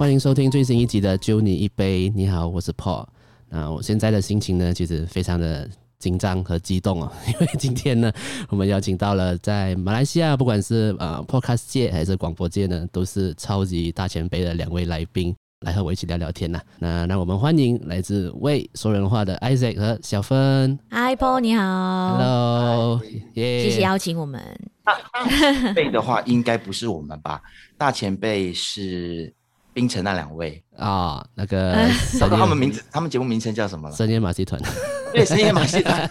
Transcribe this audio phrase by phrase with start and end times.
[0.00, 2.08] 欢迎收听最新一集的《揪你一杯》。
[2.16, 3.06] 你好，我是 Paul。
[3.50, 5.68] 那我现在的心情呢，其实非常的
[5.98, 8.10] 紧张和激动哦，因为今天呢，
[8.48, 15.36] 我们邀请到了在马来西亚，不管是呃 Podcast 界还是广播界呢，都是超级大前辈的两位来宾，
[15.66, 16.58] 来和我一起聊聊天呐。
[16.78, 20.78] 那让我们欢迎来自为说人话的 Isaac 和小芬。
[20.88, 22.16] Hi Paul，你好。
[22.16, 23.00] Hello，
[23.34, 24.42] 耶，谢谢邀请我们。
[25.28, 27.42] 前辈的话，应该不是我们吧？
[27.76, 29.34] 大前辈是。
[29.72, 31.72] 槟城那两位啊、哦，那个，
[32.18, 33.94] 他说他们名字，他们节目名称叫什么了？
[33.94, 34.60] 深夜马戏团。
[35.12, 36.10] 对，深夜马戏团。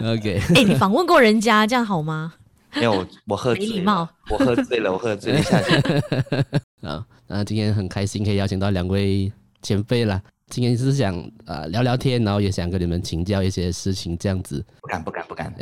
[0.04, 0.40] OK。
[0.50, 2.34] 哎、欸，你访问过人家，这样好吗？
[2.74, 3.70] 没有，我喝醉了。
[3.70, 4.08] 没礼貌。
[4.30, 5.42] 我喝醉了，我喝醉了。
[5.42, 5.74] 下去。
[6.86, 9.30] 啊，那今天很开心可以邀请到两位
[9.62, 10.20] 前辈了。
[10.48, 11.16] 今天是想
[11.46, 14.64] 啊、呃、聊聊天，然后也想跟你们请教一些事情，这样子。
[14.80, 15.52] 不敢，不敢，不敢。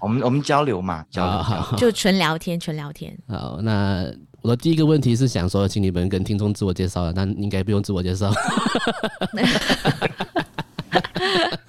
[0.00, 3.16] 我们我们交流嘛，交流，好好好，就纯聊天，纯聊天。
[3.28, 4.06] 好，那。
[4.42, 8.32] 我的第一个问题是想说，请你们跟听众自我介绍，那应该不用自我介绍。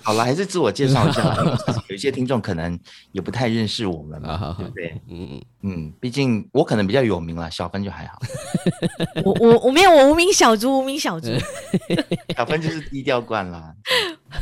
[0.02, 1.33] 好了，还是自我介绍一下。
[1.88, 2.77] 有一些听众可能
[3.11, 5.01] 也不太认识我们嘛，对不对？
[5.07, 8.19] 嗯嗯嗯，毕竟我可能比较有名了，小芬就还好。
[9.23, 11.27] 我我我没有，我无名小卒，无名小卒。
[12.35, 13.73] 小芬就是低调惯了，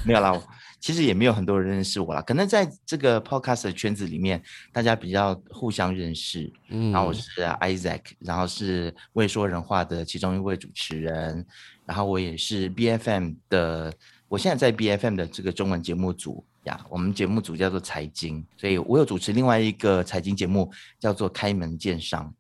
[0.04, 0.34] 没有啦。
[0.82, 4.42] 其实也没有很多人认识我啦，可能在这个 podcast 的圈子里面，
[4.74, 6.52] 大家比较互相认识。
[6.70, 7.22] 嗯，然后我是
[7.62, 11.46] Isaac，然后是未说人话的其中一位主持人，
[11.86, 13.94] 然后我也是 BFM 的，
[14.28, 22.34] 我现在在 BFM 的这个中文节目组呀，我们节目组叫做财经，所以我有主持另外一个财经节目叫做开门见商。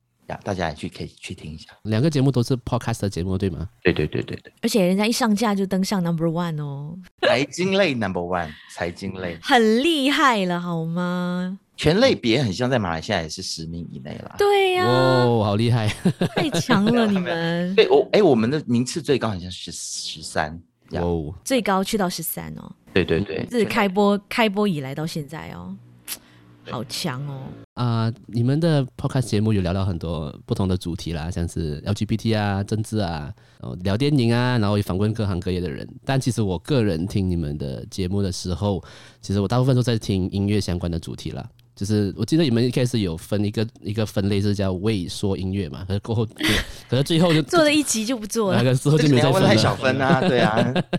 [0.43, 3.67] 大家也去可以去听一下，两个节目都是 podcast 的节目，对吗？
[3.83, 9.37] 对对对对对，而且人家一上架就登上 number one 哦，财经类 number one，财经类。
[9.43, 11.59] 很厉害了，好吗？
[11.77, 15.87] 全类别很像在马来西亚也是十名以内了，对呀、啊，哦，好厉害，
[16.35, 17.73] 太强了你们。
[17.75, 20.61] 对，我哎，我们的名次最高好像是十三，
[20.91, 25.75] 哦，最高去到十三哦，对对对，自开播开播以来到现在哦。
[26.69, 27.41] 好强哦！
[27.73, 35.87] 啊、呃，你们的 podcast 节目有聊到很多不同的主题啦，像是 LGBT 啊、政治啊，然后聊电影啊，然后也访问各行各业的人。
[36.05, 38.83] 但其实我个人听你们的节目的时候，
[39.21, 41.49] 其实我大部分都在听音乐相关的主题啦。
[41.75, 46.27] 就是我记得你们一开始有分一个一个分类是叫未说音乐嘛，可是过后，
[46.89, 49.57] 可是最后就 做了一集就不做了，那个时候就没再分了。
[49.57, 50.55] 小分啊， 对啊，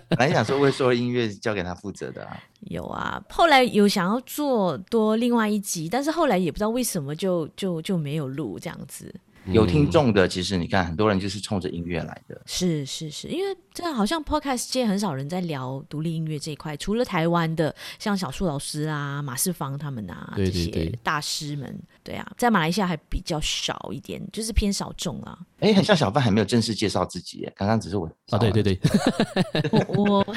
[0.09, 2.37] 本来想说未说音乐交给他负责的啊。
[2.62, 9.15] 有啊，后来有想要做多另外一集，但是后来也不知道为什么就就就没有录这样子。
[9.47, 12.41] 有听众的，其实你看，很多人就是冲着音乐来的。
[12.47, 25.36] 是是是，因为真的好像 podcast 界很少人在聊独立音乐这一块，除了台湾的，像小树老师啊、马世芳他们啊这些大师们，对啊，在马来西亚还比较少一点，就是偏少众啊。
[25.58, 28.78] 哎，很像小芬还没有正式介绍自己，刚刚只是我啊，对对对，
[29.88, 30.36] 我我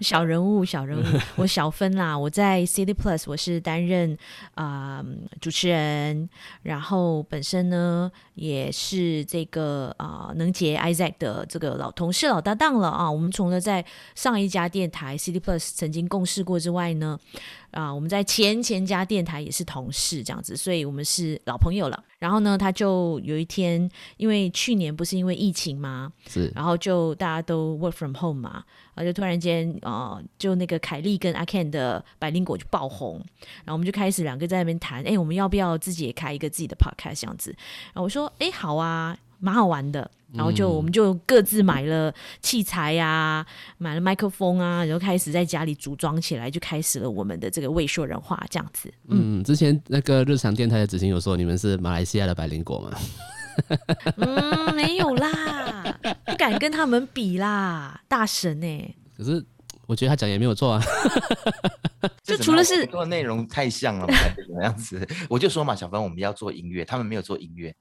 [0.00, 4.16] 小人物小人物，我小芬啦，我在 City Plus 我是担任
[4.54, 5.06] 啊、呃、
[5.40, 6.28] 主持人，
[6.62, 8.10] 然后本身呢。
[8.34, 13.10] 也是这个啊、能杰 Isaac 的这个老同事、老搭档了啊。
[13.10, 13.84] 我们除了在
[14.14, 17.18] 上一家电台 City Plus 曾经共事过之外呢，
[17.76, 22.04] 啊，我们在前前家电台也是同事这样子，所以我们是老朋友了。
[22.18, 33.22] 然后呢，他就有一天，因为去年不是因为疫情嘛，是，然后就大家都 work from home 嘛，然后就突然间啊、呃，就那个凯莉跟阿 Ken 的百灵果就爆红，
[33.64, 37.54] 然后我们就开始两个在那边谈，哎，我们要不要自己也开一个自己的 podcast 这样子？
[37.92, 39.16] 然后我说，哎，好啊。
[39.38, 48.92] 蛮好玩的，然后就我们就各自买了器材呀、啊，嗯、买了麦克风啊，然后开始在家里组装起来，就开始了我们的这个未说人话这样子。
[49.08, 52.98] 嗯，之前那个日常电台的执行有说你们是马来西亚的百灵果吗？
[54.16, 58.94] 嗯，没有啦，不敢跟他们比啦，大神呢、欸。
[59.16, 59.42] 可是
[59.86, 60.82] 我觉得他讲也没有错啊，
[62.22, 64.06] 就除了是做内容太像了，
[64.46, 65.08] 怎么样子。
[65.30, 67.74] 我就说嘛，小芬我们要做音乐，他们没有做音乐。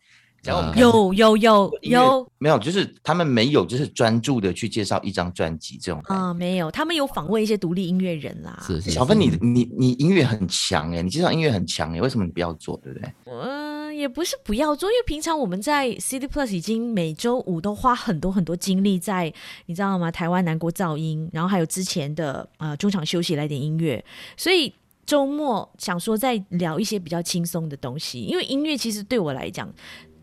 [0.75, 2.59] 有有有有没有？
[2.59, 6.69] 就是他们没有，就是专注的去介绍一张专辑这种啊，没有。
[6.71, 8.63] 他们有访问一些独立音乐人啦。
[8.65, 12.79] 是，是，是小芬，你你你音乐很强哎，你介绍音乐很强哎，为什么你不要做？
[12.83, 13.11] 对不对？
[13.25, 19.33] 嗯，也不是不要做，因为平常我们在 City Plus 已经每周五都花很多很多精力在，
[19.65, 20.11] 你知道吗？
[20.11, 24.03] 台湾南国噪音，然后还有之前的呃中场休息来点音乐，
[24.37, 24.73] 所以
[25.05, 29.71] 周末想说再聊一些比较轻松的东西，因为音乐其实对我来讲。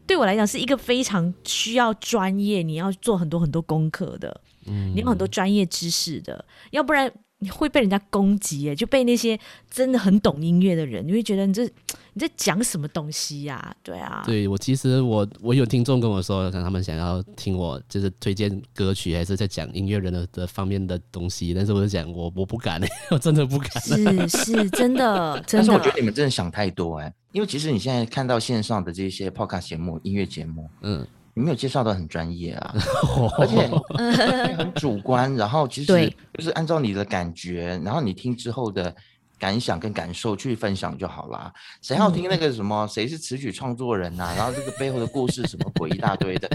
[0.06, 9.38] 对我来讲是一个非常需要专业，你要做很多很多功课的，嗯，你有很多专业知识的，要不然你会被人家攻击，哎，就被那些
[9.70, 11.64] 真的很懂音乐的人，你会觉得你这
[12.14, 13.74] 你在讲什么东西呀、啊？
[13.82, 23.70] 对啊，对我其实我我有听众跟我说，他们想要听我就是推荐歌曲，还是在讲音乐人的的方面的东西，但是我就讲我我不敢， 我真的不敢。
[23.82, 25.64] 是是，真的真的。
[25.64, 31.06] 但是我觉得你们真的想太多哎，因为其实你现在看到线上的这些 podcast 节目、音乐节目，嗯。
[31.34, 32.74] 你没有介绍的很专业啊，
[33.40, 33.66] 而且
[34.54, 38.94] 很主观，然后其实就是按照你的感觉，然后你听之后的
[39.38, 41.50] 感想跟感受去分享就好啦。
[41.80, 44.34] 谁要听那个什么谁是词曲创作人啊？
[44.36, 46.46] 然后这个背后的故事什么鬼一大堆的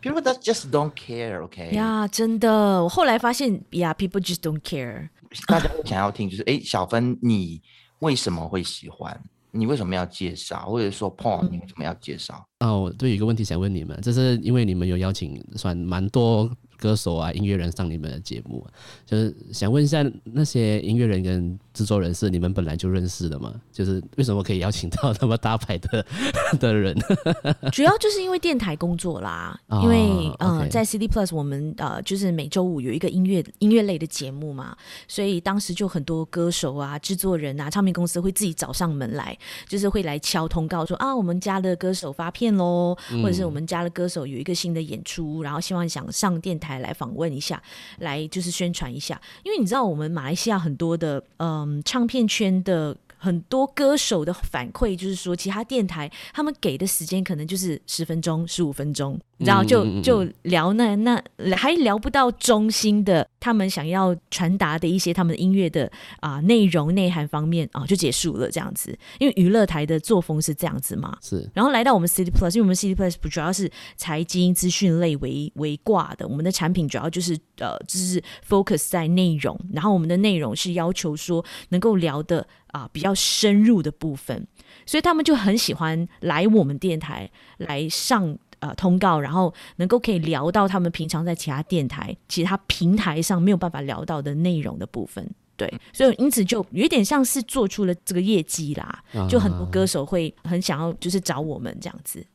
[0.00, 1.72] ，People just don't care，OK？
[1.72, 5.08] 呀，真的，我后来发现呀，People just don't care。
[5.48, 7.60] 大家想要听就是，哎，小芬，你
[7.98, 9.20] 为什么会喜欢？
[9.52, 10.68] 你为什么要介绍？
[10.68, 12.44] 或者说，Paul，你为什么要介绍？
[12.60, 16.50] 哦，对，有一个问题想问你们，就是因为你们有邀请算蛮多。
[16.82, 18.66] 歌手啊，音乐人上你们的节目，
[19.06, 23.54] 就是想问一下，那些音乐人跟制作人是你们本来就认识的吗？
[23.70, 26.04] 就是为什么可以邀请到那么大牌的
[26.58, 26.92] 的人？
[27.70, 29.96] 主要就是因为电台工作啦，哦、因为
[30.40, 34.76] 嗯、呃，在 CD Plus 我们呃就是每周五有一个音乐音乐类的节目嘛，
[35.06, 39.38] 所以当时就很多歌手啊、制作人啊、唱片公司会自己找上门来，
[39.68, 46.71] 就是会来敲通告说啊，我们家的歌手发片喽，或者是我们家的歌手有一个新的演出，然后希望想上电台。
[46.78, 47.62] 来访问一下，
[47.98, 52.96] 来就是宣传一下，因为你知道我们马来西亚很多的嗯唱片圈的。
[53.22, 61.22] 很多歌手的反馈就是说，其他电台他们给的时间可能就是十分钟、十五分钟，然后就就聊那那
[61.56, 65.88] 还聊不到中心的他们想要传达的一些他们的音乐的
[66.18, 68.98] 啊内容内涵方面啊就结束了这样子。
[69.20, 71.48] 因为娱乐台的作风是这样子嘛，是。
[71.54, 82.44] 然后来到我们 City Plus，因为我们 City Plus 不主要是财经资讯类为为挂的，我们的产品主要就是呃就是 focus 在内容，然后我们的内容是要求说能够聊的。
[82.72, 84.46] 啊，比较深入的部分，
[84.86, 95.30] 所以他们就很喜欢来我们电台来上呃通告，然后能够可以聊到他们平常在其他电台、其他平台上没有办法聊到的内容的部分。
[95.54, 102.26] 对，所以因此就有点像是做出了这个业绩啦，就很多歌手会很想要就是找我们这样子。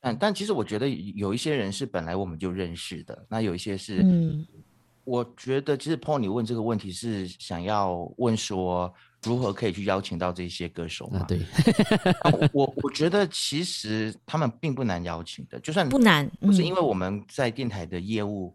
[0.00, 4.44] 但但其实我觉得有一些人是本来我们就认识的，那有一些是，嗯，
[5.04, 8.92] 我觉得其实 Paul 你问这个问题是想要问说。
[9.24, 11.24] 如何可以去邀请到这些歌手嘛？
[11.26, 11.40] 对，
[12.52, 18.54] 我我觉得其实他们并不难邀请的，就算不难，不是因为我们在电台的业务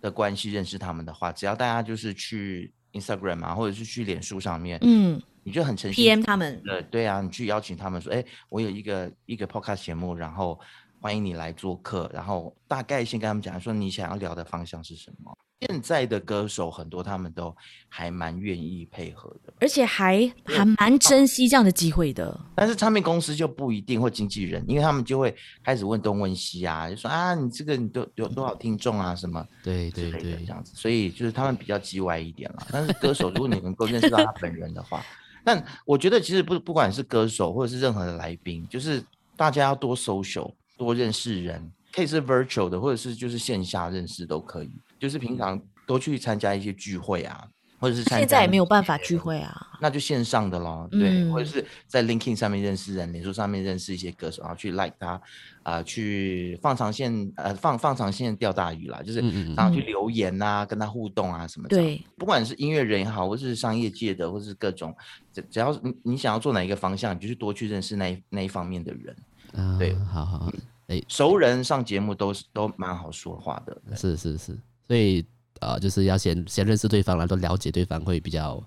[0.00, 10.60] 的关系认识他们的话，只要大家就是去 Instagram 啊，或者是去脸书上面，嗯，你就很诚心 PM 他们，对对啊，你去邀请他们说，哎，我有一个一个 podcast 节目，然后
[11.00, 15.36] 欢迎你来做客，然后大概先跟他们讲说你想要聊的方向是什么。
[15.64, 17.54] 现在的歌手很多，他们都
[17.88, 22.36] 还蛮愿意配合的，而且还还蛮珍惜这样的机会的。
[22.56, 25.32] 但是唱片公司就不一定，或经纪人，因为他们就会
[25.62, 30.72] 开始问东问西啊，就说啊，你这个你都有多少听众啊，什么对对对这样子。
[30.74, 32.66] 所以就是他们比较叽歪一点了。
[32.72, 35.00] 但是歌手，如果你能够认识到他本人的话，
[35.44, 39.00] 但我觉得其实不不管是歌手或者是任何的来宾，就是
[39.36, 44.70] 大家要多 social，多认识人，可以是 virtual 的，或者是就是线下认识都可以。
[45.02, 47.48] 就是平常多去参加一些聚会啊，
[47.80, 50.86] 或者是参加，现在也没有办法聚会啊，那就线上的咯。
[50.92, 55.20] 对，嗯、或者是在 LinkedIn 上面认识人，脸书上面认识一些歌手，然后去 like 他，
[55.64, 59.18] 啊、呃，去放长线，呃，放放长线钓大鱼啦，就是
[59.56, 61.76] 然后去留言啊，嗯、跟他互动啊什么的。
[61.76, 64.94] 对，不管是音乐人也好，或是商业界的，或是各种，
[65.32, 69.16] 只只要你你想要做哪一个方向，你就去多去认识那一那一方面的人。
[69.56, 70.46] 啊、对，好好，
[70.86, 73.82] 哎、嗯，熟人上节目都是都蛮好说话的。
[73.96, 74.56] 是是是。
[74.92, 75.24] 所以，
[75.60, 78.62] 呃，就是要先先认识对方，然后了解对方会比较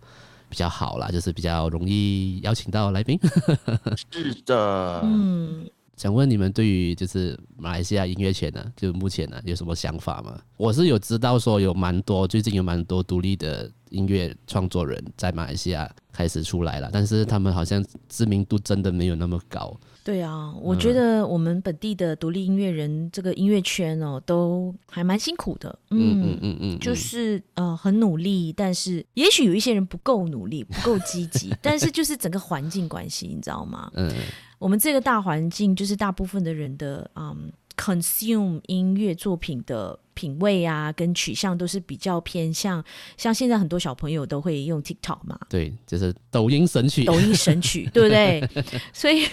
[0.50, 3.20] 比较好啦，就是比较容易邀请到来宾。
[4.10, 10.42] 是的，嗯，想问你们对于就是马来西亚音乐圈呢，就目前呢有什么想法吗？
[10.58, 19.80] 我是有知道说有蛮多，最近有蛮多独立的音乐创作人在马来西亚开始出来了，但是他们好像知名度真的没有那么高。
[20.06, 25.80] 对啊，我觉得我们本地的独立音乐人这个音乐圈哦，都还蛮辛苦的。
[25.90, 33.92] 嗯嗯嗯嗯，就是呃很努力，但是也许有一些人不够努力，不够积极，但是就是整个环境关系，你知道吗？
[33.96, 34.12] 嗯，
[34.60, 42.84] 我们这个大环境就是大部分的人的嗯 consume 音乐作品的品味啊，跟取向都是比较偏向，
[43.18, 48.48] 像现在很多小朋友都会用 TikTok 嘛，对，就是抖音神曲，抖音神曲， 对不对？
[48.94, 49.26] 所以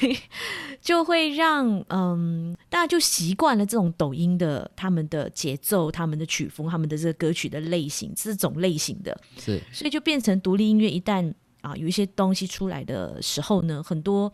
[0.80, 14.32] 就会让嗯，大家就习惯了这种抖音的他们的节奏、他们的曲风、他们的这个歌曲的类型，这种类型的，是，所以就变成独立音乐一旦啊有一些东西出来的时候呢，很多。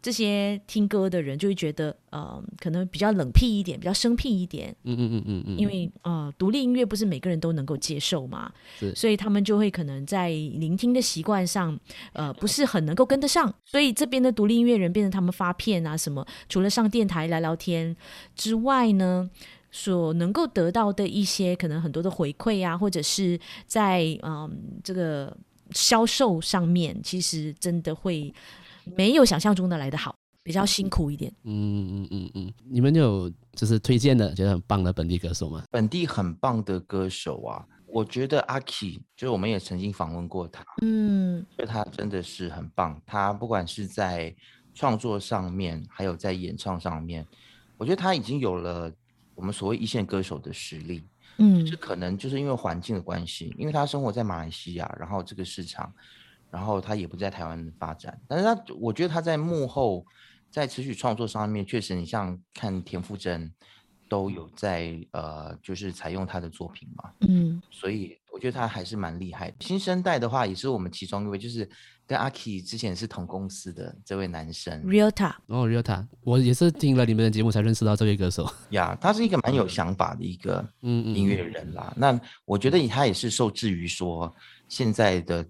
[0.00, 4.74] 这些听歌的人就会觉得，呃，可能比较冷僻一点，比较生僻一点。
[4.84, 5.58] 嗯嗯嗯嗯嗯。
[5.58, 8.50] 因为呃，独立音乐不是每个人都能够接受嘛，
[8.94, 11.76] 所以他们就会可能在聆听的习惯上，
[12.12, 13.52] 呃，不是很能够跟得上。
[13.64, 17.96] 所以这边的独立音乐人变成他们发片啊什么，除了上电台聊聊天
[18.36, 19.28] 之外呢，
[19.72, 24.50] 所能够得到的一些可能很多的回馈啊，或者是在嗯、呃、
[24.84, 25.36] 这个
[25.72, 28.32] 销售上面，其实真的会。
[28.96, 31.32] 没有想象中的来得好，比较辛苦一点。
[31.44, 35.64] 嗯嗯嗯嗯，你们有就是推荐的觉得很棒的本地歌手吗？
[35.70, 43.00] 本地很棒的歌手啊，我觉得阿 Key，就是我们也曾经访问过他，嗯，就他真的是很棒。
[43.04, 44.34] 他不管是在
[44.74, 47.26] 创作上面，还有在演唱上面，
[47.76, 48.92] 我觉得他已经有了
[49.34, 51.04] 我们所谓一线歌手的实力。
[51.38, 55.92] 嗯，这可能就是因为环境的关系，因为他生活在马来西亚，然后这个市场。
[56.50, 60.04] 然后他也不在台湾发展，但是他我觉得他在幕后，
[60.50, 63.52] 在词曲创作上面，确实你像看田馥甄，
[64.08, 69.56] 都有在呃，就是采用他的作品嘛，嗯，所以我觉得他还是蛮厉害的。
[69.60, 71.68] 新生代的话，也是我们其中一位，就是
[72.06, 74.82] 跟阿 Key 之前是同公司的这位男生。
[74.84, 78.50] Realta，哦 Realta，我也是听了你们的节目才认识到这位歌手。
[78.70, 81.88] 呀，他是一个蛮有想法的一个嗯音乐人啦。
[81.88, 84.34] 嗯嗯嗯，那我觉得他也是受制于说。
[84.68, 85.44] 现在的，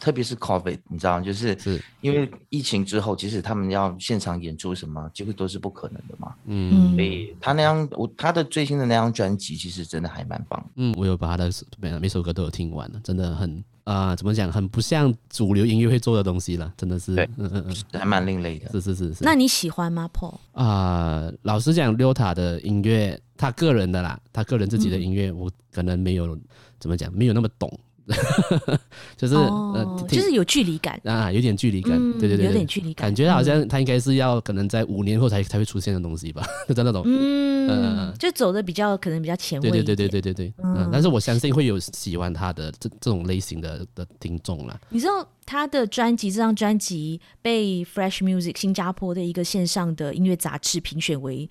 [0.00, 1.56] 特别是 COVID，你知道，就是
[2.00, 6.34] 因为疫情之后，即使他们要现场演出什么，几乎都是不可能的嘛。
[6.46, 10.70] 嗯，所以他那样，我他的最新的那张专辑，其实真的还蛮棒。
[10.74, 18.70] 嗯，我有把他的每每首歌都有听完了，真的很啊、呃，怎么讲，很不像主流音乐会做的东西了，真的是，对，嗯嗯嗯，还蛮另类的。
[18.72, 19.24] 是是是是。
[19.24, 20.34] 那你喜欢吗，Paul？
[20.52, 26.36] 啊、呃，老实讲，Ryota 的音乐，他个人的啦，他个人自己的音乐，我可能没有
[26.80, 27.78] 怎么讲，没有那么懂。
[29.16, 44.78] 就是、哦、呃，就是有距离感啊，有点距离感，嗯、对对对，有点距离感，感觉好像他应该是要可能在五年后才才会出现的东西吧， 就在那种，嗯，呃、就走的比较可能比较前卫，对对对对对对对，嗯，嗯，但是我相信会有喜欢他的这这种类型的的听众啦。
[44.88, 51.48] 你知道他的专辑，这张专辑被 Fresh Music 新加坡的一个线上的音乐杂志评选为。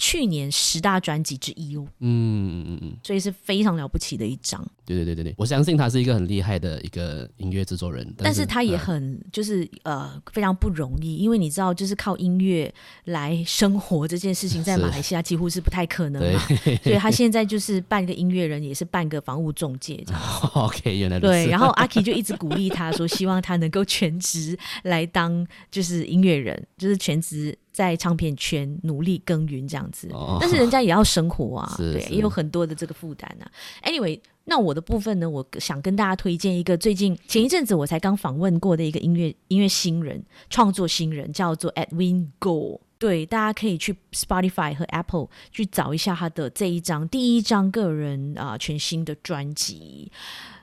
[0.00, 4.64] 去年十大专辑之一哦，嗯嗯嗯嗯，所以是非常了不起的一张。
[4.88, 12.72] 对对对对对，我相信他是一个很厉害的一个音乐制作人，但是，但是他也很就是呃非常不容易，因为你知道，就是靠音乐
[13.04, 16.40] 来生活这件事情，在马来西亚几乎是不太可能嘛，
[16.82, 20.22] 所以他现在就是半个音乐人，也是半个房屋中介这样。
[20.54, 27.56] OK，原来对，然后阿 Key 就一直鼓励他说，希望他能够全职来当就是音乐人，就是全职。
[27.70, 30.08] 在唱片圈努力耕耘这样子，
[30.40, 33.46] 但是人家也要生活啊， 对，也有很多的这个负担啊。
[33.84, 34.18] Anyway，
[34.48, 42.80] 那我的部分呢，我想跟大家推荐一个最近前一阵子我才刚访问过的一个音乐音乐新人，创作新人，叫做 Edwin Go。
[42.98, 50.10] 对，大家可以去 Spotify 和 Apple 去找一下他的这一张第一张个人啊、全新的专辑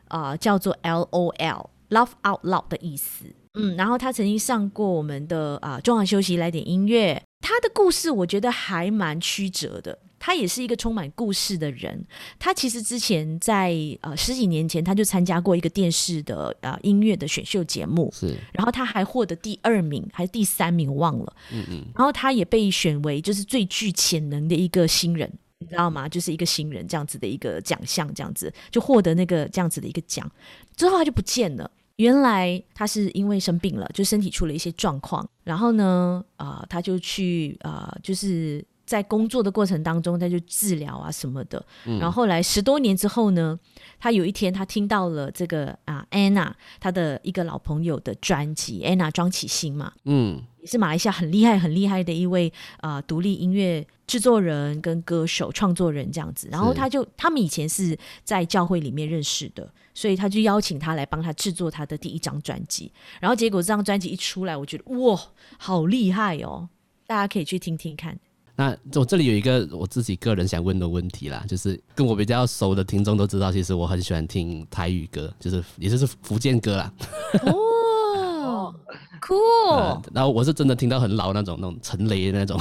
[0.07, 3.25] 啊、叫做 LOL Love Out Loud 的意思。
[3.53, 7.21] 嗯，然后他曾经上过我们的啊，中场休息来点音乐。
[7.39, 9.99] 他的故事我觉得还蛮曲折的。
[10.25, 12.03] 他也是一个充满故事的人。
[12.39, 18.35] 他其实之前在呃十几年前他就参加过一个电视的呃音乐的选秀节目，是。
[18.51, 21.35] 然后他还获得第二名还是第三名忘了。
[21.53, 21.85] 嗯嗯。
[21.93, 26.09] 然后他也被选为就是最具潜能的一个新人，你知道吗？
[26.09, 30.27] 就是一个新人这样子的一个奖项，这样子就获得那个这样子的一个奖
[30.75, 31.69] 之后他就不见了。
[31.97, 41.63] 原来他是因为生病了，就身体出了一些状况，然后呢，啊、呃，他就去啊、呃，就是在工作的过程当中，他就治疗啊什么的。
[41.85, 43.59] 嗯、然后后来十多年之后呢，
[43.99, 56.47] 他有一天他听到了这个啊、呃、Anna 他的一个老朋友的专辑，Anna 庄启欣嘛，嗯，也是马来西亚很厉害很厉害的一位啊、呃、独立音乐制作人跟歌手创作人这样子。
[56.51, 59.71] 然后他就他们以前是在教会里面认识的。
[59.97, 65.17] 所以他就邀请他来帮他制作他的第一张专辑，然后结果这张专辑一出来，我觉得哇，
[65.57, 66.67] 好厉害哦！
[67.07, 68.19] 大家可以去听听看。
[68.55, 76.93] 那我这里有一个我自己个人想问的问题啦，就是跟我比较熟的听众都知道，其实我很喜欢听台语歌，就是也就是福建歌啦。
[77.45, 77.53] 哦，
[79.25, 79.33] 酷！
[80.13, 82.59] 然后我是真的听到很老那种那种陈雷的那种。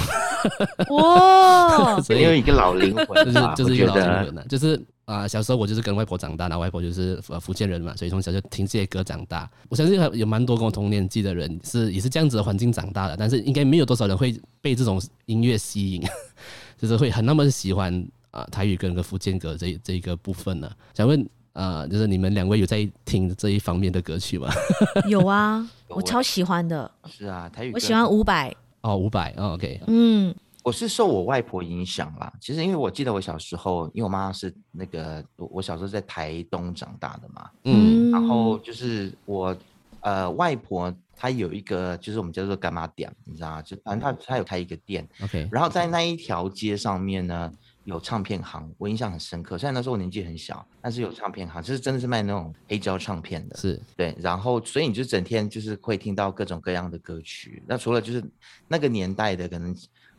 [0.90, 9.50] 哇， 所以有一个老灵魂，就是就是一个老灵魂的，就是啊、呃，小时候我就是跟外婆长大，然后外婆就是呃福建人嘛，所以从小就听这些歌长大。
[9.68, 16.02] 我相信有蛮多跟我同年纪的人是也是这样子的环境长大的，但是应该没有多少人会被这种音乐吸引，
[16.80, 17.94] 就是会很那么喜欢
[18.30, 20.70] 啊、呃、台语跟个福建歌这这一个部分呢。
[20.94, 24.48] 想问啊、呃，就是你们两位有在听这一方面的歌曲吗？
[25.08, 26.88] 有啊，我超喜欢的。
[27.08, 28.54] 是啊，台语歌我喜欢伍佰。
[28.82, 30.34] 哦，伍佰、哦、，OK，嗯。
[30.62, 32.32] 我是受我外婆影响啦。
[32.40, 39.54] 其实因为我记得我小时候，因为我妈妈是那个我我小时候在台东长大的嘛，嗯，然后就是我
[40.00, 43.60] 呃外婆她有一个就是我们叫做干妈店，你知道吗？
[43.60, 47.52] 就反正她她有开一个店，OK，然后在那一条街上面呢
[47.84, 49.56] 有唱片行，我印象很深刻。
[49.56, 54.14] 虽然那时候我年纪很小，但是有唱片行，就是真的是卖那种黑胶唱片的，是对。
[54.18, 57.62] 然后所以你就整天就是会听到各种各样的歌曲。
[57.66, 58.24] 那除了就是
[58.66, 59.74] 那个年代的可能。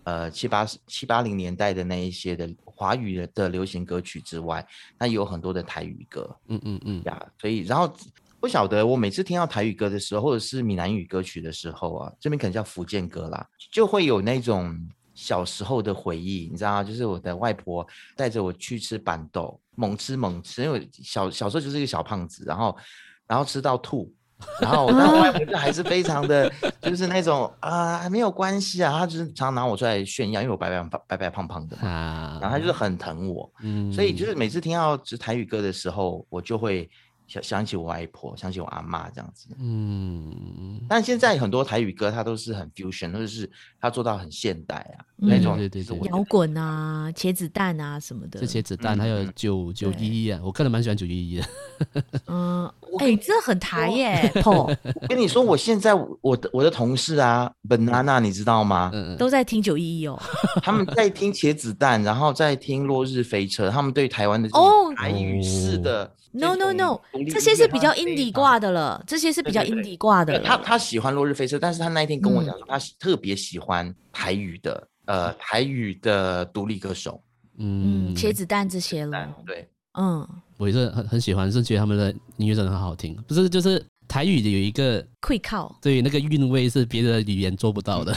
[0.05, 4.63] 呃，七八七八零年代的那一些的华语的流行歌曲之外，
[4.99, 7.91] 那有很多的台语歌，嗯嗯嗯呀，所以然后
[8.39, 14.79] 不晓得我每次听到台语歌的时候，或者是闽南语歌曲的时候啊，这边可能叫福建歌啦，就会有那种
[15.15, 16.83] 小时候的回忆，你知道吗？
[16.83, 22.77] 就是我的外婆带着我去吃板豆，猛吃猛吃，因为小小时候就是一个小胖子，然后
[23.25, 24.13] 然后吃到吐。
[24.59, 36.89] 然后，但我外婆就还是非常的，就是那种啊，没有关系啊，她就是常常拿我出来炫耀，因为我白白白白胖胖的嘛，然后她就是很疼我，嗯，所以就是每次听到台语歌的时候，我就会。
[37.27, 43.49] 想想起我外婆，想起我阿妈这样子，嗯，但现在很多台语歌，它都是很 fusion，或者是
[43.81, 51.45] 它做到很现代啊，嗯、那种对对对，摇滚啊，茄子蛋啊什么的，这茄子蛋还有九九一一啊，我个人蛮喜欢九一一的，
[52.27, 52.65] 嗯，
[52.99, 54.75] 哎、欸，真的很台耶， Paul，
[55.07, 58.91] 跟你说，我现在我的我的同事啊，banana，你知道吗？
[58.93, 60.21] 嗯、都在听九一一哦，
[60.61, 66.03] 他们在听茄子蛋，然后在听落日飞车，他们对台湾的这种台语式的。
[66.05, 66.11] 哦。
[66.37, 70.39] No no no，这些是比较 indie 挂的了，这些是比较 indie 挂的。
[70.39, 77.21] 他他喜欢落日飞车，但是他那一天跟我讲说，他特别喜欢台语的，呃，台语的独立歌手，
[77.57, 79.27] 嗯，茄子蛋这些了。
[79.45, 79.67] 对，
[79.97, 83.15] 嗯，我也是很很喜欢，是觉得他们的音乐真的很好听。
[83.27, 88.15] 不是，就是台语的有一个会靠，对，那个韵味是别的语言做不到的。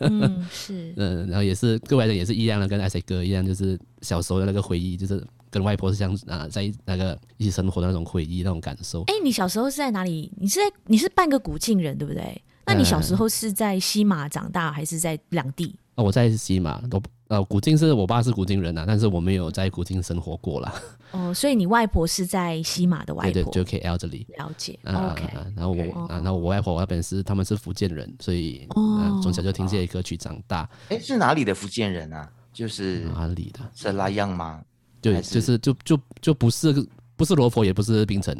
[0.00, 5.24] 嗯， 是，嗯，然后也是各位的也是一样的，跟 Isaac 哥一样，就是小时候的那个回忆，就是。
[5.50, 9.02] 跟外婆是像啊，在那个一起生活的那种回忆，那种感受。
[9.02, 10.32] 哎、欸，你小时候是在哪里？
[10.36, 12.42] 你是在你是半个古晋人，对不对？
[12.66, 15.74] 那你小时候是在西马长大，还是在两地？
[15.96, 20.72] 哦，我在西马，都呃，古晋是我爸是古晋人呐、啊，但是我没有在古晋生活过啦。
[21.10, 24.24] 哦，所以你外婆是在西马的外婆，对对，就 KL 这里。
[24.38, 24.78] 了解。
[24.84, 25.28] 啊、OK。
[25.56, 26.08] 然后我，okay.
[26.10, 30.68] 然后我外婆那边是他们是福建人，所以从、哦、小就听这些歌曲长大。
[30.90, 32.30] 哎、欸，是哪里的福建人啊？
[32.52, 33.60] 就是哪里的？
[33.74, 34.62] 是拉样吗？
[35.00, 36.86] 对，就是就就就不是
[37.16, 38.34] 不是罗佛，也不是槟城。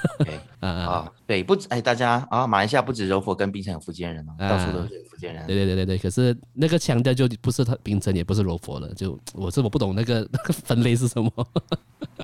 [0.60, 5.46] 啊啊，对，不止哎，大家啊，马来西亚不止柔佛跟槟城有福建人哦，到处都是福建人。
[5.46, 8.92] 对对对对对，可是那个腔调就不是他槟城，也不是柔佛了。
[8.94, 11.30] 就我是我不懂那个那 个分类是什么。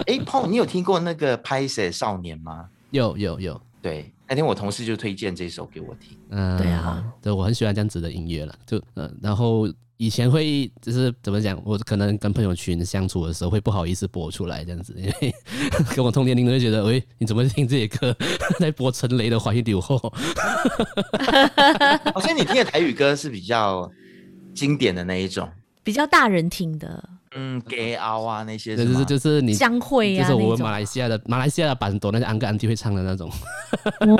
[0.07, 2.69] 哎，Paul，你有听过那个《拍摄少年》吗？
[2.91, 3.61] 有有有。
[3.83, 6.17] 对，那天我同事就推荐这首给我听。
[6.31, 8.55] 嗯，对啊，对，我很喜欢这样子的音乐了。
[8.67, 9.67] 就嗯，然后。
[10.01, 15.35] 以前会就是怎么讲，我可能跟朋友群相处的时候会不好意思播出来这样子，因为
[15.95, 18.17] 跟我同年龄的会觉得，喂，你怎么听这些歌
[18.59, 19.99] 在播陈雷的《怀疑柳后》？
[22.15, 23.93] 好像你听的台语歌是比较
[24.55, 25.47] 经典的那一种，
[25.85, 27.07] 比较大人听的。
[27.37, 33.31] 嗯，给敖啊那些，就是就是你将会啊，就是我们马来西亚的马来西亚的版多，那些安哥安弟会唱的那种。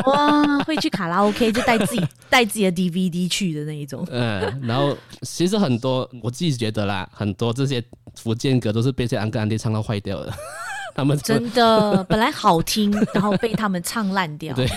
[0.07, 4.07] 哇，会去卡拉 OK 就带自己带自己的 DVD 去的那一种。
[4.13, 7.83] 嗯，然后其实很多我自己觉得啦，很多这些
[8.15, 10.33] 福建歌都是被这些安哥安弟唱到坏掉的。
[10.95, 14.55] 他们真的 本来好听，然后被他们唱烂掉。
[14.55, 14.69] 对，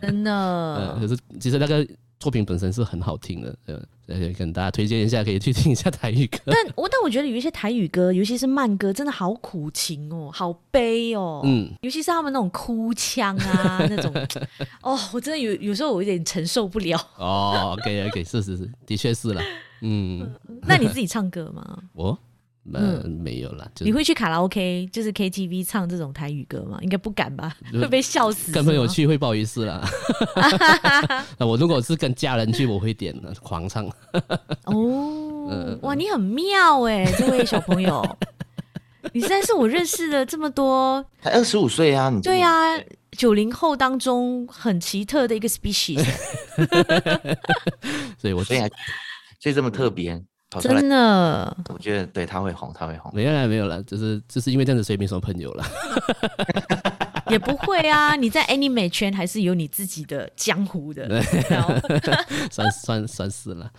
[0.00, 0.32] 真的。
[0.32, 1.86] 嗯，可是其实那个。
[2.22, 3.52] 作品本身是很好听的，
[4.06, 6.38] 对，跟大家推荐一下，可以去听一下台语歌。
[6.46, 11.40] 但我但我觉得有一些台语歌，尤其是慢歌，真的好苦情哦，好悲哦。
[11.44, 14.14] 嗯，尤其是他们那种哭腔啊，那种
[14.82, 16.96] 哦，我真的有有时候我有点承受不了。
[17.16, 19.42] 哦，OK OK，是是是，的确是了。
[19.80, 20.32] 嗯，
[20.62, 21.82] 那你自己唱歌吗？
[21.92, 22.16] 我。
[22.72, 23.68] 嗯，没有啦。
[23.80, 26.78] 你会去卡拉 OK，就是 KTV 唱这种台语歌吗？
[26.82, 27.56] 应该不敢吧？
[27.74, 28.52] 会被笑死。
[28.52, 29.84] 跟朋友去会不好意思啦。
[31.40, 33.84] 我如果是跟家人去，我会点狂唱。
[34.66, 38.16] 哦，哇，你很妙哎，这位小朋友，
[39.12, 42.10] 你现在是我认识的这么多，才二十五岁啊？
[42.10, 42.78] 你对啊，
[43.10, 46.04] 九零后当中很奇特的一个 species。
[48.18, 48.60] 所以我所以
[49.40, 50.22] 所以这么特别。
[50.60, 53.10] 真的，我觉得对他会红，他会红。
[53.14, 55.64] 没有了，没有了，就是就是因为这样子，所以没什么朋友了。
[57.30, 61.22] 也不会啊，你在 Anime 圈还是有你自己的江湖的，
[62.50, 63.70] 算算算是了。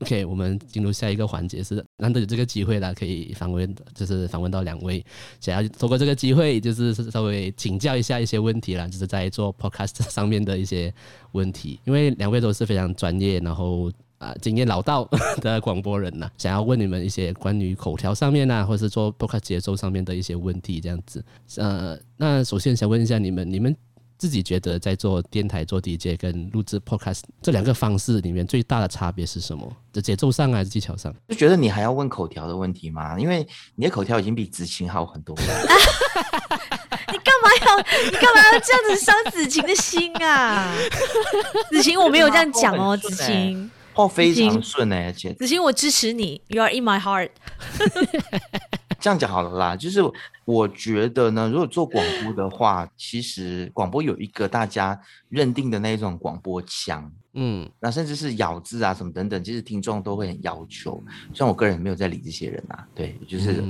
[0.00, 5.04] OK，我们进入下一个环节，是难得有这个机会了，可以访问，就是访问到两位，
[5.40, 10.92] 想要通过这个机会，就是稍微请教一下一些问题啦，就是在做 Podcast 上面的一些
[11.32, 13.92] 问题，因为两位都是非常专业，然后
[14.22, 15.08] 啊经验老道
[15.40, 21.24] 的广播人呐，想要问你们一些关于口条上面啊，或者是做 Podcast 节奏上面的一些问题，这样子。
[21.56, 23.76] 呃，那首先想问一下你们，你们。
[24.18, 29.68] 自己觉得在做电台做 DJ 跟录制 Podcast 这两个方式里面最大的差别是什么？
[29.92, 31.12] 在节奏上还是技巧上？
[31.30, 33.18] 就觉得你还要问口条的问题吗？
[33.18, 35.42] 因为你的口条已经比子晴好很多了。
[37.10, 40.72] 你干嘛要你干嘛要这样子伤子晴的心啊？
[41.70, 47.30] 子晴我没有这样讲哦，子晴话非常顺哎，姐子欣我支持你，You are in my heart。
[49.00, 50.00] 这样讲好了啦，就是
[50.44, 57.12] 我觉得呢，如果做广播的话，其实广播有一个大家认定的那种广播腔。
[57.34, 61.02] 嗯，那甚至是咬字啊什么等等，其实听众都会很要求。
[61.32, 63.64] 虽然我个人没有在理这些人啊，对，就是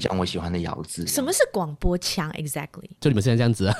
[0.00, 1.06] 讲我喜欢的咬字。
[1.06, 2.88] 什么是广播腔？Exactly？
[3.00, 3.76] 就你们现在这样子啊？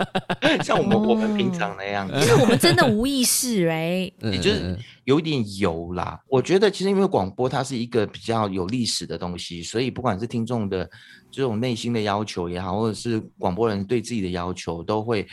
[0.64, 6.18] 像我们、哦、我们平常那样子，其实我们真的无意识哎，也就是有点油啦。
[6.28, 10.88] 我觉得其实因为广播它是一个比较有历史的东西，所以不管是听众的
[11.30, 15.26] 这种内心的要求也好，或者是广播人对自己的要求，都会。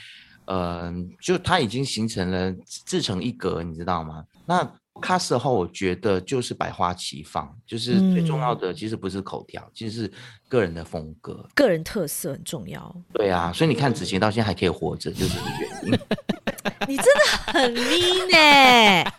[0.49, 4.25] 呃，就它已经形成了自成一格，你知道吗？
[4.47, 10.11] 那 cast 后，我觉得就是百花齐放，就是最重要的其实不是口条，嗯、其实是
[10.47, 12.93] 个人的风格，个人特色很重要。
[13.13, 15.99] 对啊，所以你看子晴到现在还可以活着，就是这个原因。
[16.89, 19.11] 你真的很 mean 呢。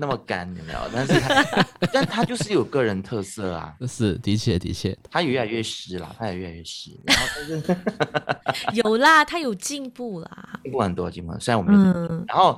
[0.00, 0.78] 那么干有没有？
[0.94, 1.44] 但是他，
[1.92, 3.74] 但他就是有个人特色啊。
[3.86, 6.92] 是，的确的确，他也越来越湿了，他也越来越湿。
[7.04, 7.76] 然后就是
[8.80, 11.36] 有啦，他有进步啦，进步很多，进步。
[11.40, 12.56] 虽然我没有、嗯，然后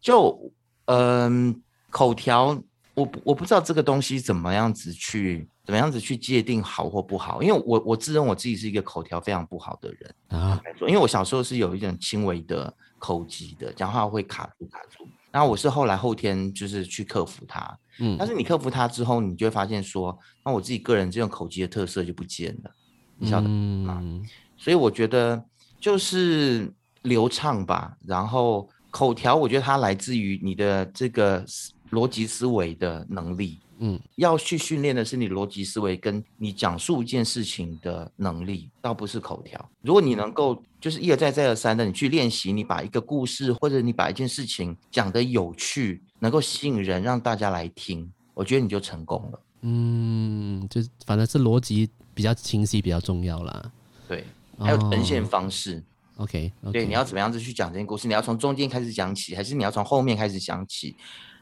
[0.00, 0.50] 就
[0.86, 1.54] 嗯、呃，
[1.90, 2.58] 口条，
[2.94, 7.42] 我我不知道这个东西怎么样子去，怎么样子去界定好或不好。
[7.42, 10.58] 因为我我自认我自己是一个口条非常不好的人啊。
[10.88, 15.06] 因为我小时候是有一点轻微的口疾的，讲话会卡住卡住。
[15.32, 22.70] 然后我是后来后天就是去克服它，嗯，但是你克服它之后，你就会发现说，那我自己个人这种口技的特色就不见了，
[23.16, 23.98] 你晓得吗？
[24.02, 24.24] 嗯，
[24.56, 25.42] 所以我觉得
[25.78, 31.44] 就是流畅吧，然后口条，我觉得它来自于你的这个
[31.90, 33.60] 逻辑思维的能力。
[33.82, 39.70] 嗯，要去训练的是你逻辑思维，跟你讲述一件事情的能力，倒不是口条。
[39.80, 49.40] 如果你能够就是一而再再而三的你去练习，你把一个故事或者你把一件事情讲得有趣，能够吸引人，让大家来听，我觉得你就成功了。
[49.62, 53.72] 嗯，就反正是逻辑比较清晰比较重要啦。
[54.06, 54.26] 对，
[54.58, 55.82] 还有呈现方式。
[56.16, 56.52] Oh, OK.
[56.70, 58.06] 对，你要怎么样子去讲这件故事？
[58.06, 60.94] 你要从中间开始讲起，还是你要从后面开始讲起？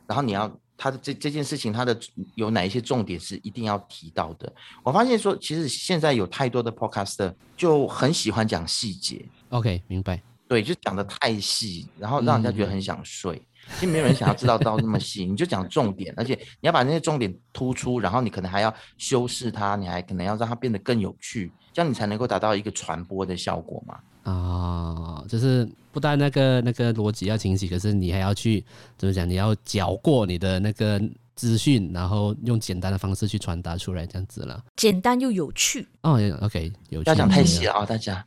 [0.07, 0.57] 然后你要。
[0.79, 1.99] 他的这这件事情，他的
[2.37, 4.51] 有哪一些重点是一定要提到的？
[4.85, 9.23] 我发现说，其实现在有太多的 podcaster 就很喜欢讲细节。
[9.51, 10.23] OK，明白。
[10.47, 13.35] 对，就讲得太细，然后让人家觉得很想睡。
[13.35, 24.01] 嗯、其实没有人想要知道到那么细，你就讲重点，而且你要把那些重点突出，然后你可能还要修饰它，你还可能要让它变得更有趣，这样你才能够达到一个传播的效果嘛。
[24.23, 28.65] 啊、哦，就是不但那个那个逻辑要清晰，可是你还要去
[28.97, 29.29] 怎么讲？
[29.29, 31.03] 你要搅过你的那个
[31.35, 34.63] 资讯，然后用简单的方式去传达出来，这样子了。
[34.77, 35.89] 简单又有趣。
[36.03, 37.11] 哦，OK，有趣。
[37.11, 38.25] 要讲太细了啊、哦，大家。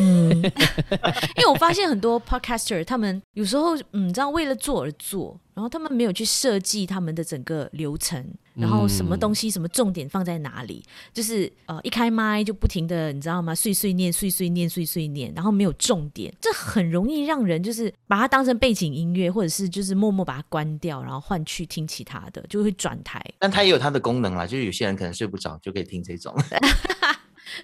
[0.00, 0.30] 嗯，
[1.38, 13.54] 因为我发现很多 podcaster 他们有时候嗯，这样为了做而做，然后他们没有去设计他们的整个流程，然后什么东西什么重点放在哪里，就是呃一开麦就不停的你知道吗？
[13.54, 23.24] 碎碎念碎碎念碎碎念，然后没有重点，这很容易让人就是把它当成背景音乐，或者是就是默默把它关掉，然后换去听其他的，就会转台。
[23.38, 26.34] 但它也有它的功能啦，就是有些人可能睡不着就可以听这种。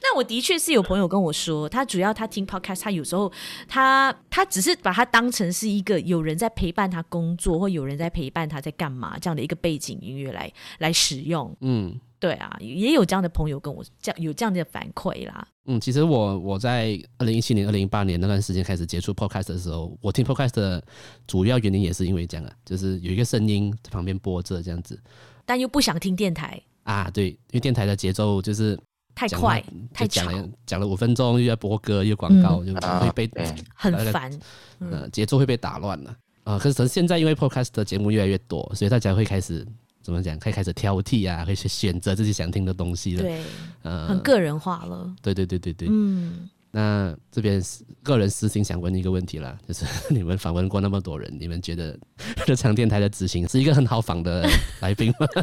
[0.03, 3.31] 那我的确是有朋友跟我说，他主要他听 podcast，他有时候
[3.67, 11.57] 他他只是把它当成是一个有人在陪伴他工作，或有人在陪伴他在干嘛这样的一个背景音乐来来使用。
[11.61, 15.47] 嗯，对啊，也有这样的朋友跟我这样有这样的反馈啦。
[15.67, 20.83] 嗯，其实我我在二零一七年、二零一八年那段时间开始接触 podcast 的时候，我听 podcast 的
[21.27, 25.01] 主要原因也是因为这样啊，就是有一个声音在旁边播着这样子，
[25.47, 27.11] 但又不想听电台啊。
[27.11, 28.79] 对，因为电台的节奏就是。
[29.21, 34.33] 太快，太讲了讲了五分钟，又要播歌又广告，嗯，就会被、啊、很烦，
[34.79, 36.11] 呃，节奏会被打乱了
[36.45, 36.59] 啊、呃。
[36.59, 39.67] 可是现在因为 Podcast 的节目越来越多，所以大家会开始
[40.01, 43.23] 怎么讲，可以开始挑剔啊，可以去选择自己想听的东西了。
[43.23, 43.43] 对，
[43.83, 45.15] 呃，很个人化了。
[45.21, 46.49] 对对对对对，嗯。
[46.73, 47.61] 那这边
[48.03, 51.99] 个人私心想问一个问题啦，就是 你们访问过那么多人，你们觉得
[52.47, 54.49] 日常电台的执行是一个很好访的
[54.81, 55.27] 来宾吗？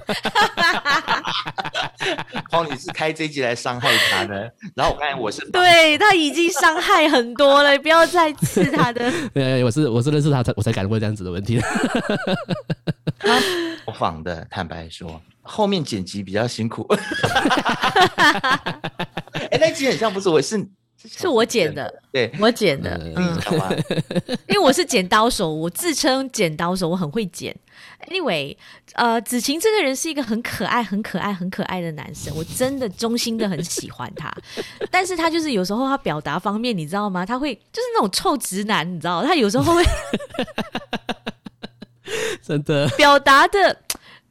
[2.50, 9.12] 黄，你是开这一集来伤害他的，然后我刚才我是对他已经伤害很多了，不要再刺他的。
[9.34, 11.60] 对，我是我是认识他才我才敢问这样子的问题。
[13.86, 16.88] 我访的，坦白说，后面剪辑比较辛苦。
[19.34, 20.70] 哎、欸，那集很像不是我是。
[21.08, 23.38] 是我剪的，对，我剪的，嗯，
[24.50, 27.56] 因为我是剪刀手，我自称剪刀手，我很会剪。
[28.10, 28.56] Anyway，
[28.94, 34.34] 呃，子晴这个人是一个很可爱、很可爱、很可爱的男生，我真的衷心的很喜欢他。
[34.90, 37.26] 但是他就是有时候他表达方面，你知道吗？
[37.26, 39.84] 他会就是那种臭直男，你知道，他有时候会
[42.42, 43.78] 真的表达的。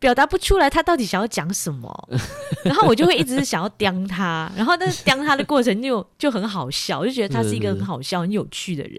[0.07, 2.09] 表达不出来，他到底想要讲什么？
[2.63, 8.97] 然后我就会一直想要刁他，然后但是刁他的过程就就很好笑，我就觉得他是一个很好笑、很有趣的人。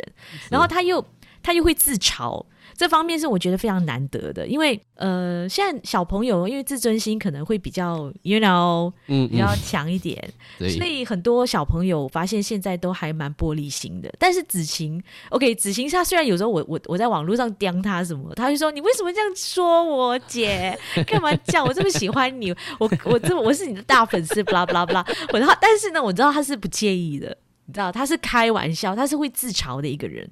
[0.49, 1.01] 然后他又
[1.41, 2.43] 他又会自嘲。
[2.77, 10.23] 这方面是我觉得非常难得的，因为呃，现在小朋友因为自尊心可能会比较，you know，嗯，比较强一点，
[10.59, 14.13] 嗯，所以很多小朋友发现现在都还蛮玻璃心的。
[14.19, 25.05] 但是子晴，OK，子晴她虽然有时候我我我在网络上刁他什么，他就说你为什么这样说我姐，干嘛叫我这么喜欢你，我我这我是你的大粉丝，巴拉巴拉巴拉。
[25.33, 27.35] 我然后但是呢，我知道他是不介意的，
[27.65, 30.29] 你知道他是开玩笑，他是会自嘲的一个人，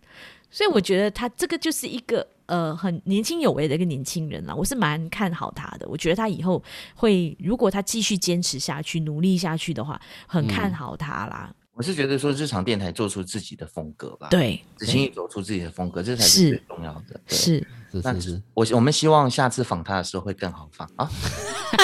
[0.55, 2.25] 所以我觉得他这个就是一个。
[2.47, 5.87] 呃，很年轻有为的一个年轻人啦，我是蛮看好他的。
[5.89, 6.61] 我觉得他以后
[6.93, 11.49] 会，如果他继续坚持下去、努力下去的话，很看好他啦。
[11.49, 14.27] 嗯、我是觉得说，日常电台做出自己的风格吧。
[14.29, 17.19] 对，子晴走出自己的风格，这才是最重要的。
[17.25, 21.09] 是是是是，我我们希望下次访他的时候会更好访啊。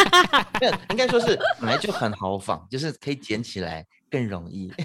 [0.92, 3.84] 应该说是本来就很好访，就是可以捡起来。
[4.12, 4.70] 更容易，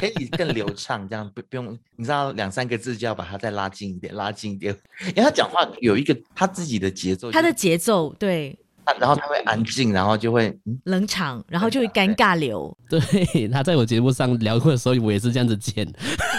[0.00, 4.74] 可以更流畅，这样不不用，你知道两三个字就要把它再拉近一点，拉近一点，
[5.08, 8.58] 因为他讲话有一个他自己的节奏，他的节奏对。
[8.98, 12.76] 然后他会安静，然后就会、嗯、冷场，然后就会尴尬流。
[12.88, 15.86] 对，他在我节目上聊过的时候，我也是这样子剪，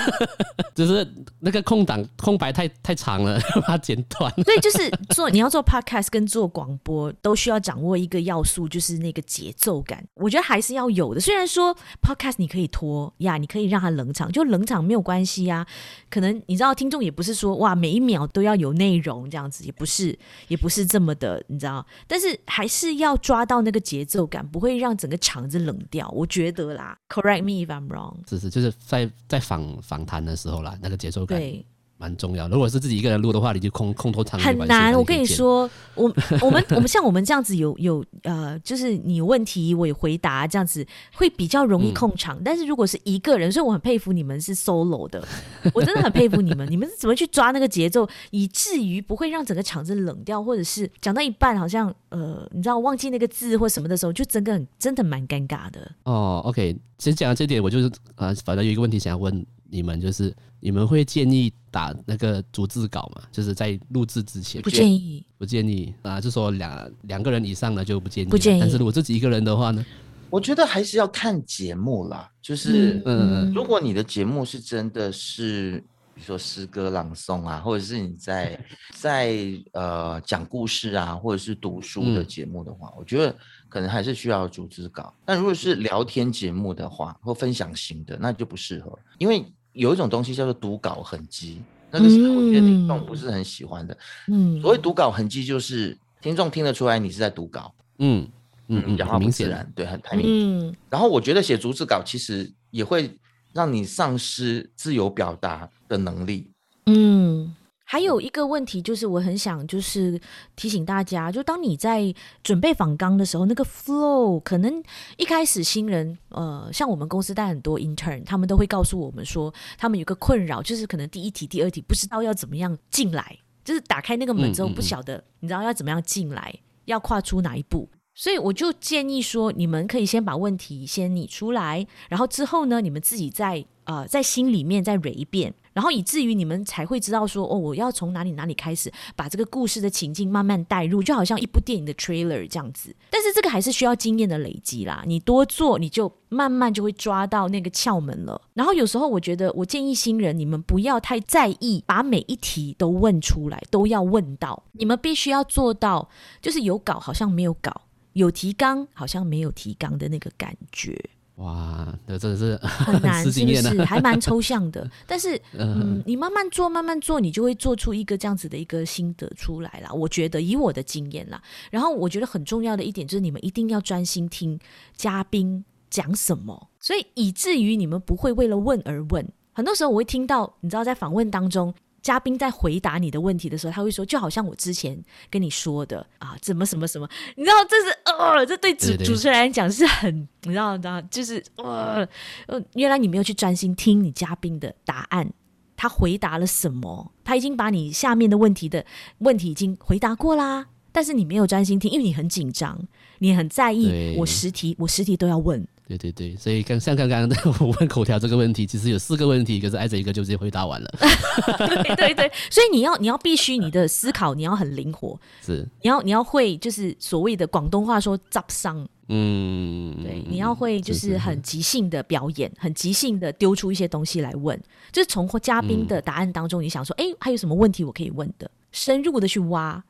[0.73, 1.07] 就是
[1.39, 4.33] 那个空档空白太太长了， 把它剪短。
[4.43, 10.03] 对，就是做你要做 podcast 跟做广播，都需要掌握一个要素，就是那个节奏感。
[10.15, 11.21] 我觉得还是要有的。
[11.21, 15.65] 虽然说 podcast 你可以拖呀，你可以让它冷场，就冷场没有关系呀。
[16.09, 22.38] 可能你知道，听众也不是说哇每一秒都要有内容这样子，也不是，也不是这么的，你知道，但是。
[22.45, 26.09] 还是要抓到那个节奏感，不会让整个场子冷掉。
[26.09, 28.17] 我觉得啦，Correct me if I'm wrong。
[28.27, 31.39] 是是，就是在在访访谈的时候啦，那个节奏感。
[31.39, 31.65] 对。
[31.99, 32.47] 蛮重要。
[32.47, 34.39] 如果是自己一个人录的话，你就空空拖长。
[34.39, 34.93] 很难。
[34.93, 42.37] 我跟你说，我 我们我们像我们这样子有有呃，就是你有问题我也回答，这样子会比较容易控场。
[42.39, 45.21] 嗯、但是如果是一个人，所以我很佩服你们是 solo 的，
[45.75, 46.65] 我真的很佩服你们。
[46.71, 55.91] 你们是怎么去抓那个节奏，以至于不会让整个场子冷掉，或者是讲到一半好像呃，你知道忘记那个字或什么的时候，就真的很真的蛮尴尬的。
[56.03, 59.45] 哦，OK，其实讲到这点，我就是呃，反正有一个问题想要问。
[59.69, 63.23] 你们就是你们会建议打那个逐字稿吗？
[63.31, 68.59] 就是在录制之前不建议，不建议啊，就说两两个人以上的就不建议，不建议。
[68.59, 69.85] 但是如果自己一个人的话呢？
[70.29, 72.29] 我觉得还是要看节目啦。
[72.41, 78.59] 就是嗯，如果你的节目是真的是，比如说诗歌朗诵啊，或者是你在
[78.93, 79.35] 在
[79.73, 83.35] 呃讲故事啊，或者是读书的节目的话，嗯、我觉得
[83.67, 85.13] 可能还是需要逐字稿。
[85.25, 89.45] 但如果是聊天节目的话，或分享型的，那就不适合，因为。
[89.79, 93.97] 有一种东西叫做读稿痕迹，那个是我觉得听众不是很喜欢的。
[94.27, 97.73] 嗯，所谓读稿痕迹，就是听众听得出来你是在读稿。
[97.99, 98.27] 嗯
[98.67, 100.67] 嗯嗯，讲话不自然，对，很太明显。
[100.67, 103.17] 嗯，然后我觉得写逐字稿其实也会
[103.53, 106.51] 让你丧失自由表达的能力。
[106.85, 107.55] 嗯。
[107.91, 110.21] 还有一个问题就是，我很想就是
[110.55, 114.83] 提醒大家，就当你在准备访纲的时候，那个 flow 可能
[115.17, 126.53] 一开始新人，呃，像我们公司带很多 intern，他们都会告诉我们说，他们有个困扰，就是可能第一题、第二题不知道要怎么样进来，就是打开那个门之后不晓得，你知道要怎么样进来，
[126.85, 127.89] 要跨出哪一步。
[128.13, 142.95] 所以我就建议说，你们可以先把问题先拟出来，然后之后呢，你们自己再呃在心里面再蕊一遍，然后以至于你们才会知道说，哦，我要从哪里哪里开始，把这个故事的情境慢慢带入，就好像一部电影的 trailer 这样子。
[143.09, 148.41] 但是这个还是需要经验的累积啦，你多做，你就慢慢就会抓到那个窍门了。
[148.53, 154.63] 然后有时候我觉得，我建议新人你们不要太在意，把每一题都问出来，都要问到。
[154.73, 156.09] 你们必须要做到，
[156.41, 157.81] 就是有稿好像没有稿，
[158.13, 160.99] 有提纲好像没有提纲的那个感觉。
[161.39, 163.83] 哇，这真的是很难， 是不是？
[163.83, 164.89] 还蛮抽象的。
[165.07, 169.89] 但是，嗯，你慢慢做，慢慢做，你就会做出一个这样子的一个心得出来啦。
[169.93, 174.59] 我觉得，以我的经验啦，然后我觉得很重要的一点就是，你们一定要专心听
[174.97, 179.25] 嘉宾讲什么，所以以至于你们不会为了问而问。
[179.53, 181.73] 很多时候，我会听到，你知道，在访问当中。
[182.01, 192.07] 嘉宾在回答你的问题的时候，他会说，就好像我之前跟你说的啊，怎么什么什么，你知道这是呃，这对主主持人来讲是很，你知道你知道，就是呃
[192.47, 195.31] 呃，原来你没有去专心听你嘉宾的答案，
[195.75, 198.85] 他回答了什么，他已经把你下面的问题的
[199.19, 202.79] 问题已经回答过啦，但是你没有专心听，因为你很紧张，
[203.19, 205.67] 你很在意，我实题我实题都要问。
[205.89, 207.27] 对对对，所以刚像刚刚
[207.59, 210.87] 我问口条这个问题，其实有四个问题，可是挨着一个就直接回答完了。
[211.83, 215.67] 对对对，所以你要你要必须你的思考你要很灵活，是。
[215.81, 224.55] 你要你要会就是所谓的广东话说“杂商”，嗯，对，你要会就是很即兴的表演，很即兴的丢出一些东西来问，
[224.91, 229.83] 就是从嘉宾的答案当中，你想说，哎、嗯，还有什么问题我可以问的，深入的去挖。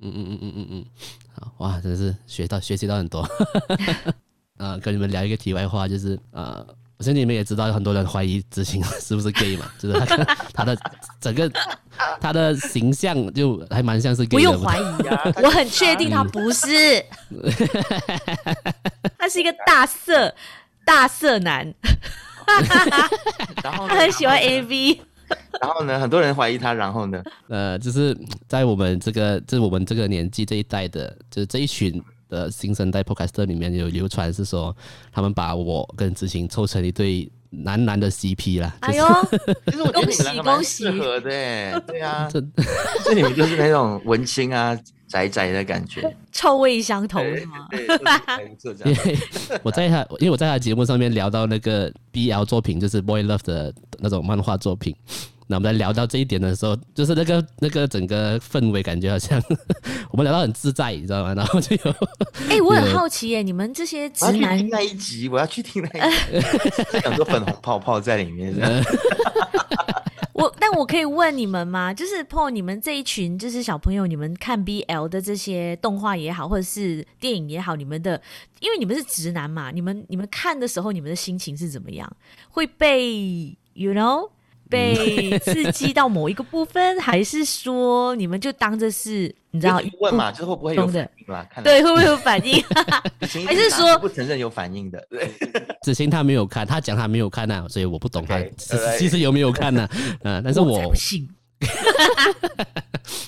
[0.00, 0.84] 嗯嗯嗯嗯嗯嗯，
[1.38, 3.28] 好哇，真的是学到学习到很多。
[4.60, 6.62] 呃，跟你们聊一个题外话，就是呃，
[6.98, 10.16] 我相信你们也知道，有很多人怀疑执行是不是 gay 嘛，就是他
[10.52, 10.76] 他的
[11.18, 11.50] 整个
[12.20, 14.36] 他的形象就还蛮像是 gay 的。
[14.36, 17.02] 不用怀疑啊， 我很确定他不是，
[19.16, 20.34] 他是一个大色
[20.84, 21.74] 大色男，
[23.64, 24.98] 然后他很喜欢 AV，
[25.58, 28.14] 然后呢，很多人怀疑他，然后呢，呃，就是
[28.46, 32.02] 在我们这个，就是我们这个年纪这一代的，就是这一群。
[32.30, 34.74] 的新生代 Podcaster 里面有流传是说，
[35.12, 38.74] 他们把我跟子晴凑成一对男男的 CP 啦。
[38.80, 39.04] 哎呦，
[39.66, 42.40] 其实我觉得你们两个蛮适合的，对啊，这
[43.04, 47.68] 这你们就是那种文青啊宅宅的感觉，臭味相投是吗？
[48.84, 49.18] 因为
[49.62, 54.94] 我在他，因为我在他节目上面聊到那个 BL 作品，就是 Boy Love 的那种漫画作品。
[55.50, 59.42] 那我们在聊到这一点的时候，就是那个那个整个氛围感觉好像
[60.12, 61.34] 我们聊到很自在，你知道吗？
[61.34, 61.90] 然后就有，
[62.48, 68.54] 哎、欸，我很好奇耶，你们这些直男那一集，我要去听那一集，很多粉红泡泡在里面。
[70.34, 71.92] 我，但我可以问你们吗？
[71.92, 78.22] 就是 Paul，你们这一群就是小朋友，你们看 BL 的这些动画也好，或者是电影也好，你们的，
[78.60, 82.08] 因为你们是直男嘛，你们你们看的时候，你们的心情是怎么样？
[82.50, 84.30] 会被，you know？
[84.70, 89.82] 被刺激到某一个部分，还是说你们就当着是，你知道？
[90.00, 91.46] 问嘛，就会不会有反应啦？
[91.64, 92.62] 对，会不会有反应？
[93.46, 95.04] 还是说不承认有反应的？
[95.10, 95.30] 对，
[95.82, 98.40] 子欣他没有看，他讲他没有看啊，所以我不懂他
[98.96, 99.88] 其实有没有看呢？
[100.22, 101.28] 嗯， 但是我不信。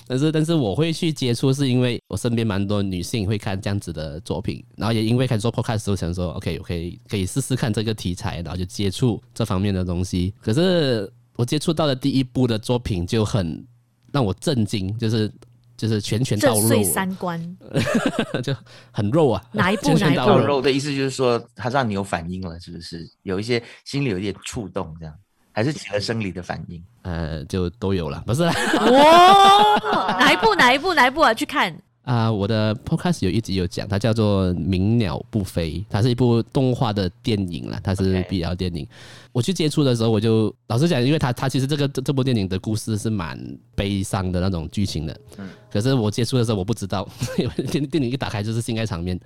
[0.07, 10.33] 但是，但是我会去接触，是因为我身边蛮多女性会看这样子的作品，然后也因为开始做 podcast 我想说，OK，我可以可以试试看这个题材，然后就接触这方面的东西。
[10.41, 11.11] 可是。
[11.35, 13.65] 我接触到的第一部的作品就很
[14.11, 15.31] 让我震惊，就是
[15.75, 17.57] 就是拳拳到肉，震碎三观，
[18.43, 18.55] 就
[18.91, 19.43] 很肉啊！
[19.51, 19.97] 哪一部？
[19.97, 20.15] 哪一部？
[20.15, 23.09] 到肉的意思就是说，它让你有反应了，是不是？
[23.23, 25.15] 有一些心里有一点触动，这样，
[25.51, 26.83] 还是起了生理的反应？
[27.01, 28.43] 呃，就都有了，不是？
[28.43, 28.53] 哇，
[30.19, 30.53] 哪一部？
[30.55, 30.93] 哪一部？
[30.93, 31.33] 哪一部啊？
[31.33, 31.75] 去看。
[32.03, 38.85] 啊、呃，我的 podcast 有一集有讲，它叫做《鸣鸟不飞》，它是一部动画的电影啦，它是 BL 电影。
[39.31, 43.39] 我去接触的时候，我就老实讲，因为它它其实这个这这部电影的故事是蛮
[43.73, 45.17] 悲伤的那种剧情的。
[45.37, 45.49] 嗯。
[45.71, 47.07] 可是我接触的时候，我不知道，
[47.39, 49.17] 因为电电影一打开就是性爱场面。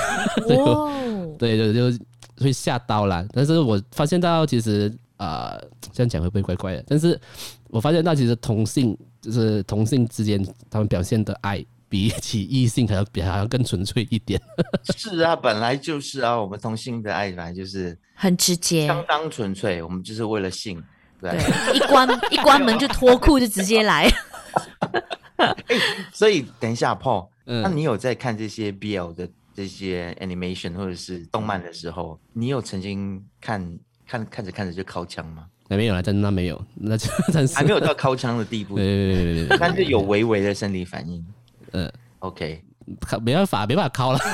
[0.50, 0.92] 哦。
[1.38, 1.98] 对对，就
[2.38, 3.26] 会吓到啦。
[3.32, 6.84] 但是我发现到其实啊、呃，这样讲会不会怪怪的？
[6.86, 7.18] 但是
[7.70, 11.64] 我发现到其实同性就是同性之间他们表现的爱。
[11.96, 14.38] 比起异性，还要比还要更纯粹一点。
[14.94, 19.82] 是啊，本来就是啊，我们同性的爱本来就是很直接，相当纯粹。
[19.82, 20.82] 我们就是为了性，
[21.18, 24.06] 对，对一关 一关门就脱裤就直接来。
[25.36, 25.56] 欸、
[26.12, 35.46] 所以等一下，Paul，、嗯、那你有在看这些 BL 的这些 animation 或者是动漫的时候，你有曾经看看看着看着就靠枪吗？
[35.68, 38.76] 那没有啊，真的没有，那就 但是还没有到靠枪的地步。
[38.76, 41.24] 对对对，但是有微微的生理反应。
[41.72, 41.90] 嗯
[42.20, 42.62] ，OK，
[43.22, 44.18] 没办法，没办法考了。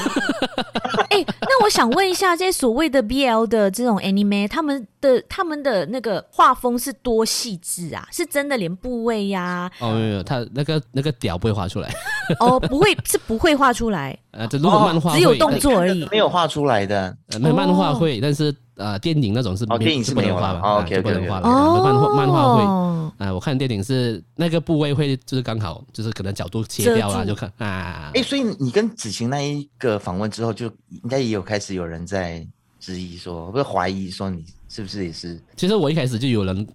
[1.11, 8.09] 哎、欸，那那我想问一下，这些所谓的 BL 的这种 anime，他们的他们的那个画风是多细致啊？
[8.11, 9.71] 是真的连部位呀、啊？
[9.81, 11.95] 哦，没有，他那个那个屌不会画出来。
[12.41, 14.19] 哦，不会， 是不会画出来。
[14.31, 17.15] 呃，这如果漫画、哦、只有动作而已，没有画出来的。
[17.29, 20.61] 呃，那漫画会，但是呃，电影那种是没，哦、电影是没有画吧？
[20.63, 21.49] 哦、OK，不能画的。
[21.49, 22.63] 哦，漫画漫画会。
[22.63, 28.11] 啊、呃，我看电影是那个部位会就是刚好就是可能角度切掉了，就看啊。
[28.15, 32.45] 哎、欸，所以你跟子晴那一个访问之后，就应该也有开始有人在
[32.81, 35.41] 质疑说，不是怀疑说你是不是也是？
[35.57, 36.67] 其实我一开始就有人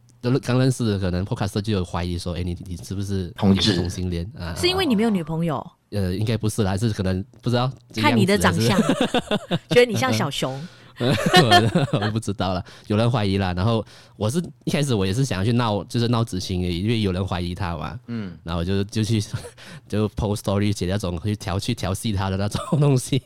[0.41, 4.55] 刚认识，可能 Podcast 就有怀疑说，哎、欸，你你是不是同志同性恋啊？
[4.55, 5.65] 是因为你没有女朋友？
[5.89, 7.71] 呃，应该不是，还是可能不知道。
[7.95, 8.79] 看你的长相，
[9.71, 10.57] 觉得你像小熊。
[12.01, 13.53] 我不知道了，有人怀疑了。
[13.53, 13.85] 然后
[14.17, 17.99] 我是一开始我也是想要去闹，就是闹子晴，因为有人怀疑他嘛。
[18.07, 19.21] 嗯，然后我就就去
[19.87, 23.21] 就 post story 写那种去调去调戏他的那种东西，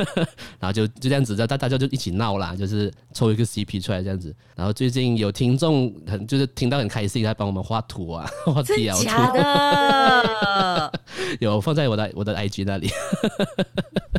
[0.60, 4.34] 然后就就这样子，大大家就一起闹啦，就是抽一个 CP 出来这样子。
[4.54, 8.62] 然后最近有听众很就是听到很开心，他帮我们画图啊， 画。
[8.62, 10.92] 真假的？
[11.40, 12.90] 有放在我的我的 IG 那里。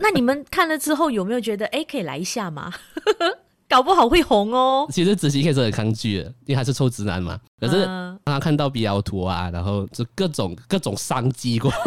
[0.02, 2.74] 那你们看了之后有没有觉得哎、欸，可以来一下吗？
[3.70, 4.88] 搞不好会红哦。
[4.92, 7.40] 其实子晴一开始很抗拒的，因为他是臭直男嘛。
[7.60, 11.72] 可是当他看到 BL 图啊，然后就各种各种商机过。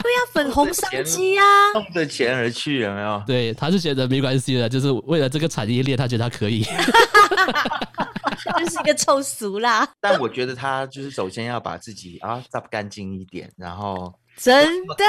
[0.00, 3.22] 对呀、啊，粉红商机啊，冲着钱而去，有没有？
[3.26, 6.64] 对，他是觉得没关系的，就是为了这个产业链，他觉得他可以。
[8.58, 9.86] 就是一个臭俗啦。
[10.00, 15.04] 但我觉得他就是首先要把自己啊擦干净一点，然后真的。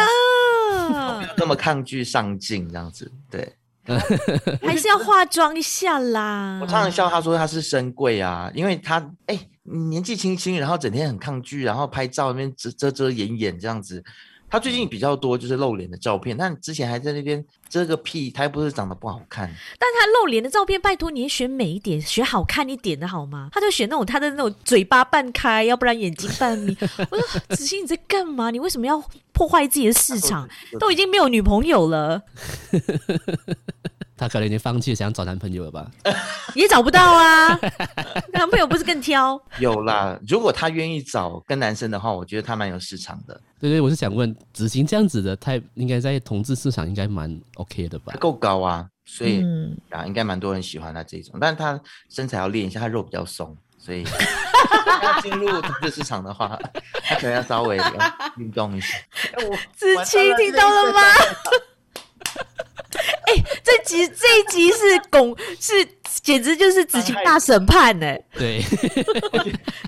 [1.37, 3.53] 那么抗拒上镜这样子，对，
[4.61, 6.59] 还是要化妆一下啦。
[6.61, 14.03] 我常常笑他说他是深柜啊，因为他哎、欸、年纪轻轻，然后整天很抗拒，然后拍照那边遮遮遮掩掩这样子。
[14.49, 19.47] 他最近比较多就是露脸的照片，但之前还在那边遮个屁，他又不是长得不好看。
[19.77, 23.49] 但他露脸的照片，拜托你也选美一点，选好看一点的好吗？
[23.51, 26.75] 他就选那种他的那种嘴巴半开，要不然眼睛半眯。
[27.11, 28.49] 我说子欣你在干嘛？
[28.49, 30.49] 你为什么要破坏自己的市场？
[30.79, 32.23] 都已经没有女朋友了。
[34.19, 35.89] 他可能已经放弃想找男朋友了吧？
[36.53, 37.57] 也找不到啊，
[38.33, 39.41] 男朋友不是更挑？
[39.59, 43.39] 有啦，如果她愿意找跟男生的话，我觉得她蛮有市场的。
[43.61, 48.13] 对对，我是想问，子晴这样子的，他应该在同志市场应该蛮 OK 的吧？
[48.19, 51.37] 够高啊，所以、嗯、啊，应该蛮多人喜欢他这种。
[51.39, 54.03] 但是他身材要练一下，他肉比较松，所以
[55.01, 56.59] 要进入同志市场的话，
[57.03, 57.79] 他可能要稍微
[58.37, 58.97] 运动一下。
[59.75, 60.99] 子晴听到了吗？
[62.97, 64.77] 哎、欸，这集这一集是
[65.09, 65.87] 拱是
[66.21, 68.25] 简直就是紫晴大审判呢、 欸。
[68.37, 68.61] 对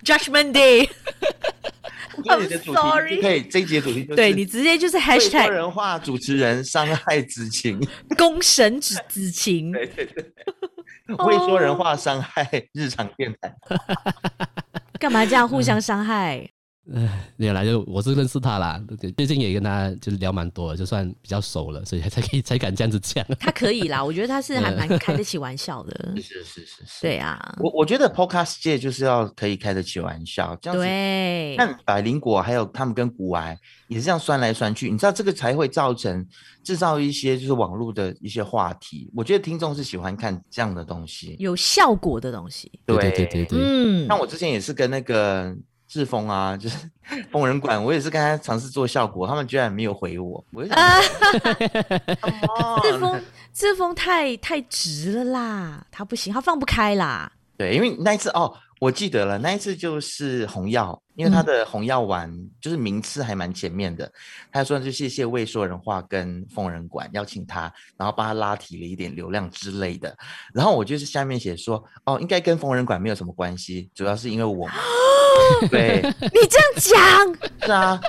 [0.03, 0.89] ，Judgment Day。
[2.25, 7.79] I'm sorry，可以这一集的主题就是对你直接就是 Hashtag 说人话主持人伤害子晴，
[8.17, 9.71] 公审子子晴。
[9.71, 10.25] 对对对，
[11.15, 13.55] 会说人话伤害日常电台，
[14.99, 16.47] 干嘛这样互相伤害？
[16.93, 18.81] 哎， 原来就我是认识他啦，
[19.17, 23.25] 最近也跟他就是聊蛮多，就算比较熟了，所以才可以才敢这样子讲。
[23.39, 26.13] 他可以啦，我觉得他是 还蛮开得起玩笑的。
[26.17, 30.83] 是是是是是，对啊，我我觉得 Podcast 界就是要可以开得起玩笑，这样子。
[30.83, 36.25] 对，看百灵果还有他们跟古玩也是这样酸来酸去，你知道这个才会造成
[36.63, 39.09] 制造一些就是网络的一些话题。
[39.15, 42.71] 我觉得听众是喜欢看这样的东西，有效果的东西。
[42.85, 45.55] 对对对对对，嗯，那我之前也是跟那个。
[45.91, 46.77] 志峰啊， 就是
[47.29, 50.41] 疯人馆，我也是跟他尝试做效果，他们居然没有回我。
[50.53, 51.01] 我就啊，
[52.81, 53.21] 志 峰，
[53.53, 57.29] 志峰 太太直了啦，他不行，他放不开啦。
[57.57, 64.11] 对，因为那一次哦，我记得了，那一次就是红药，因为他的红药丸就是名次还蛮前面的，嗯、
[64.51, 70.17] 他说就谢谢未说人话跟疯人馆邀请他，然后帮他拉提了一点流量之类的。
[70.51, 74.67] 然后我就是下面写说，哦，应该跟疯人馆没有什么关系，主要是因为我。
[75.69, 78.01] 对，你这样讲 是啊，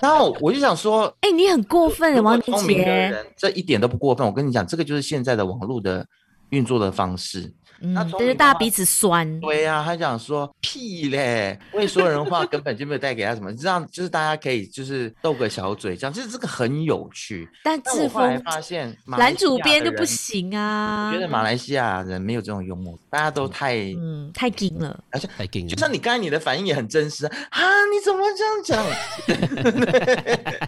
[0.00, 4.24] 然后我就想说， 哎、欸，你很过分，王明杰，这一点都不过分。
[4.24, 6.06] 我跟你讲，这个就是现在的网络的
[6.50, 7.52] 运作的方式。
[7.82, 9.40] 嗯，就是大家彼此酸。
[9.40, 17.48] 对呀、啊，他想说屁嘞， 会说人话根本就没有带给他什么，这样就是大家可以就是斗个小嘴，这样其实这个很有趣。
[17.64, 25.66] 但志峰发现男主编就不行啊，我觉得马来西亚人没有这种幽默，大家都太嗯太硬了，而且太硬。
[25.66, 27.60] 就像你刚才你的反应也很真实啊，
[27.92, 28.84] 你怎么这样讲？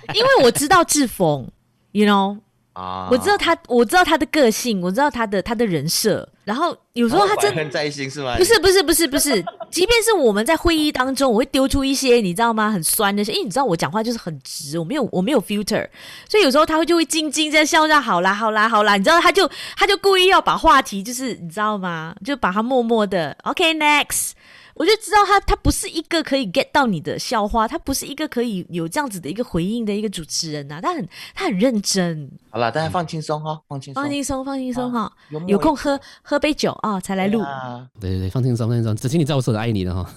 [0.14, 1.50] 因为我知道志峰
[1.92, 2.38] ，you know。
[2.72, 6.28] 啊，我知道他，我知道他的个性，我知道他的他的人设。
[6.44, 8.36] 然后有时候他真很在心是吗？
[8.36, 9.30] 不是不是不是不是，
[9.70, 12.68] 即便是我们在会议当中，我会丢出一些你知道吗？
[12.70, 15.86] 很酸的，因为你知道我讲话就是很直，我没有我没有 filter，
[16.28, 22.12] 所以有时候他会就会静静在笑，笑，好啦好啦好啦，你知道他就他就故意要把话题就是你知道吗？
[22.24, 24.30] 就把他默默的 OK next。
[24.74, 30.80] 我就知道他，他不是一个可以 get 到你的笑话，他不是一个可以有这样子的一个回应的一个主持人呐、啊。
[30.80, 32.30] 他很，他很认真。
[32.50, 35.12] 好了，大家放轻松哈，放轻松，放轻松，放轻松哈。
[35.46, 37.86] 有空喝喝杯酒啊、哦，才来录、啊。
[38.00, 38.96] 对对对，放轻松，放轻松。
[38.96, 40.10] 子晴，你知道我是很爱你的哈。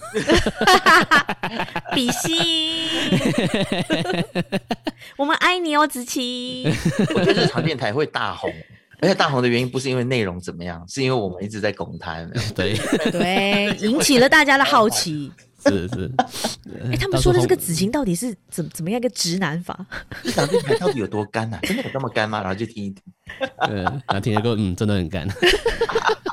[1.94, 2.38] 比心，
[5.18, 6.66] 我们爱你哦，子晴。
[7.16, 8.52] 我觉得这场电台会大红。
[9.02, 12.24] 而且大红的原因不是因为内容怎么样，是因为我们一直在拱他，
[12.56, 12.74] 对
[13.12, 15.32] 对， 引起了大家的好奇。
[15.68, 16.12] 是是，
[16.84, 19.84] 哎、欸，他们说的这个子晴到底是怎怎么样一个直男法？
[20.24, 21.60] 这场电台到底有多干啊？
[21.64, 22.40] 真的有这么干吗？
[22.40, 23.02] 然后就听一听，
[23.68, 25.28] 对，然后听一个嗯，真的很干。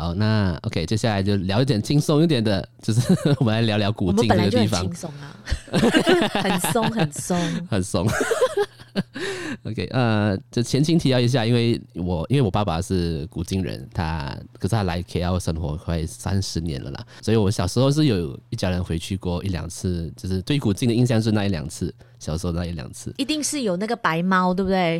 [0.00, 3.00] 好，那 OK，接下来就聊一点轻松一点的，就是
[3.38, 4.80] 我们来聊聊古晋这个地方。
[4.80, 5.36] 轻松啊，
[6.40, 7.38] 很松，很松，
[7.68, 8.08] 很松。
[9.64, 24.98] OK，呃，就前情提要一下，因为我因为我爸爸是古晋人，他可是他来 KL 生活快三十年了啦，所以我小时候是有一家人回去过一两次，就是对古晋的印象是那一两次，小时候那一两次，一定是有那个白猫，对不对？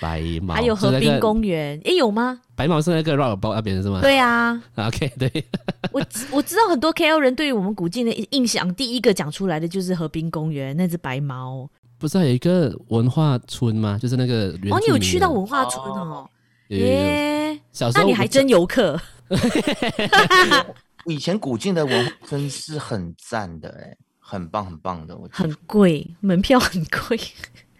[0.00, 2.40] 白猫，还有河滨公园，哎，有吗？
[2.54, 4.00] 白毛是那个 Roundabout 那边是吗？
[4.00, 5.44] 对啊，OK，对，
[5.92, 11.68] 我我知道很多 KL 人对于我们古晋的印象，第一个讲出来的就是河滨公园那只白猫。
[11.98, 13.98] 不是还有一个文化村吗？
[14.00, 16.28] 就是那个哦，你有去到文化村哦？
[16.68, 19.00] 耶，小时候那你还真游客。
[21.06, 27.18] 以前古晋的文化村是很赞的，哎，很棒很棒的，我很贵，门票很贵。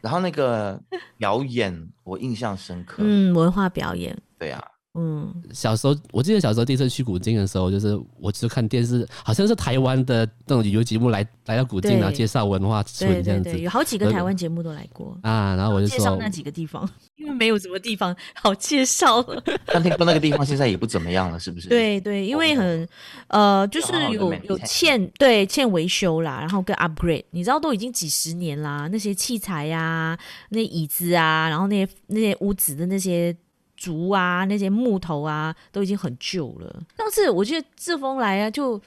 [0.06, 0.80] 然后那个
[1.18, 4.62] 表演我印象深刻，嗯，文化表演，对啊。
[4.98, 13.44] 嗯，小时候我记得小时候第一次去古晋的时候，就是我就看电视，好像是台湾的那种旅游节目来来到古晋，然后介绍文化村这样子。
[13.44, 15.54] 对对对，有好几个台湾节目都来过啊。
[15.54, 19.42] 然后我就说介绍那几个地方，因为没有什么地方好介绍了。
[19.66, 21.68] 但听说那个地方现在也不怎么样了，是不是？
[21.68, 22.88] 对对，因为很
[23.28, 30.18] 呃，就是有有欠对欠维修啦，然后跟 upgrade，你知道都已经几十年啦，那些器材呀、啊，
[30.50, 33.36] 那椅子啊，然后那些那些屋子的那些。
[33.76, 36.82] 竹啊，那些木头啊，都已经很旧了。
[36.96, 38.80] 上次我记得志峰来啊，就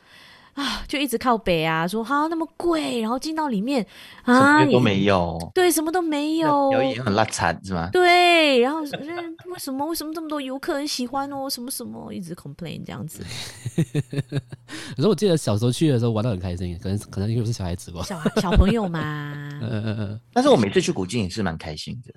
[0.56, 3.86] 啊，就一直靠北啊，说哈、啊、那么贵，然后进到里面
[4.24, 7.90] 啊，什么都没有，对，什么都没有，表演很拉惨是吗？
[7.94, 11.50] 对，然后为什么为什么这么多游客很喜欢哦？
[11.50, 13.24] 什么什么一直 complain 这样子。
[14.98, 19.00] 可是我记得小时候去的时候玩的很开心，可能可能因为是小孩子吧，小小朋友嘛。
[19.62, 20.20] 嗯嗯嗯。
[20.34, 22.14] 但是我每次去古晋也是蛮开心的。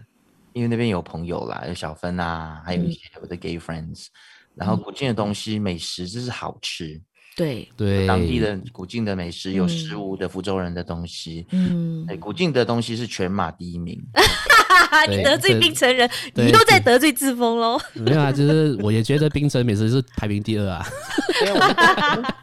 [0.55, 4.11] 因为那边有朋友啦，有小芬啊，还有一些我的 gay friends，、嗯、
[4.57, 7.01] 然后古晋的东西美食就是好吃，
[7.37, 7.69] 对。
[7.77, 14.01] 对，当地的古晋的美食有食物的福州人的东西，嗯，对，古晋的东西是全马第一名，
[15.09, 17.81] 你得罪冰城人，你都在得罪志峰喽？
[17.95, 20.87] 没有啊，就是我也觉得冰城美食是排名第二啊，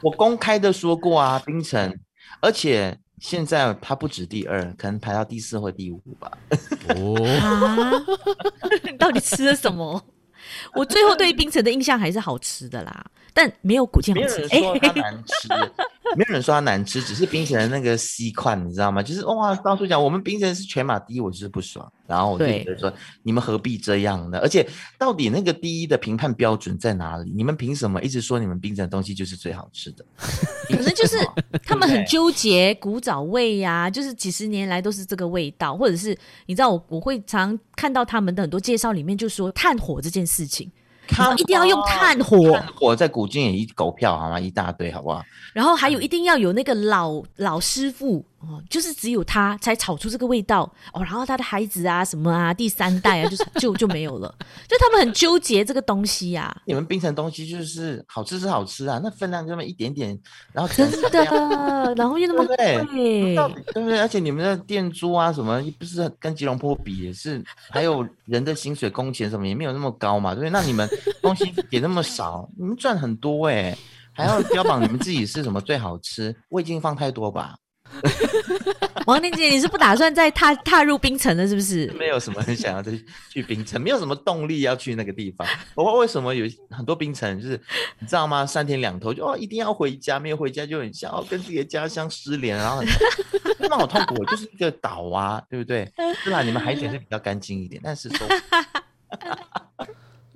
[0.01, 1.97] 我公开的说过啊，冰城，
[2.41, 2.97] 而且。
[3.20, 6.32] 现在他不止第二，可能排到第四或第五吧。
[6.89, 8.01] 哦，
[8.84, 10.01] 你到底吃了什么？
[10.74, 14.47] 我最后对冰城的印象还是好吃的啦，但没有古建好吃。
[14.47, 15.47] 没有人说它难吃，
[16.17, 19.01] 没有人说它难吃，只是冰城的那个西块，你知道吗？
[19.01, 21.91] 就是哇，到处讲我们冰城是全马第一，我就是不爽。
[22.07, 24.39] 然后我就觉得说，你们何必这样呢？
[24.39, 24.67] 而且
[24.97, 27.32] 到底那个第一的评判标准在哪里？
[27.36, 30.03] 你们凭什么一直说你们冰城的东西就是最好吃的？
[30.69, 31.17] 可能就是
[31.63, 36.17] 他们很纠结古早味呀、啊，就是几十年来都是这个味道，或者是
[36.47, 40.71] 你知道我我会常看到他们的很多介绍里面就说炭火这件事情。
[41.38, 44.39] 一定要用炭火，炭火在古今也一狗票好吗？
[44.39, 45.24] 一大堆好不好？
[45.53, 50.63] 然后还有一定要有那个老老师傅哦，就是只有他才炒出这个味道
[50.93, 51.01] 哦。
[51.03, 54.33] 然后他的孩子啊什么啊，第三代啊，就是就就没有了。
[54.67, 56.61] 就他们很纠结这个东西呀、啊。
[56.65, 60.17] 你们冰城东西就是好吃是好吃啊，那分量就那么一点点，
[60.51, 62.55] 然后真的，然后又那么贵，
[63.73, 63.99] 对不对？
[63.99, 70.49] 而且你们的店租啊什么，不是跟吉隆坡比也是，还有人的薪水工钱什么也没有那么高嘛，对不对？
[70.49, 70.89] 那你们。
[71.21, 73.77] 东西也那么少，你们赚很多哎、欸，
[74.13, 76.35] 还要标榜你们自己是什么最好吃？
[76.49, 77.55] 味精放太多吧？
[79.05, 81.87] 王连杰，你是不打算再踏踏入冰城了，是不是？
[81.97, 82.91] 没有什么很想要再
[83.29, 85.47] 去冰城，没有什么动力要去那个地方。
[85.75, 87.59] 我为什么有很多冰城，就是
[87.99, 88.45] 你知道吗？
[88.45, 92.87] 三天两头就哦，一定要回家，没有回家就很想要，跟自己的家乡失联，然后很
[93.59, 94.23] 那好痛苦。
[94.25, 95.91] 就是一个岛啊，对不对？
[96.23, 96.43] 是吧？
[96.43, 98.27] 你们海水是比较干净一点，但是说，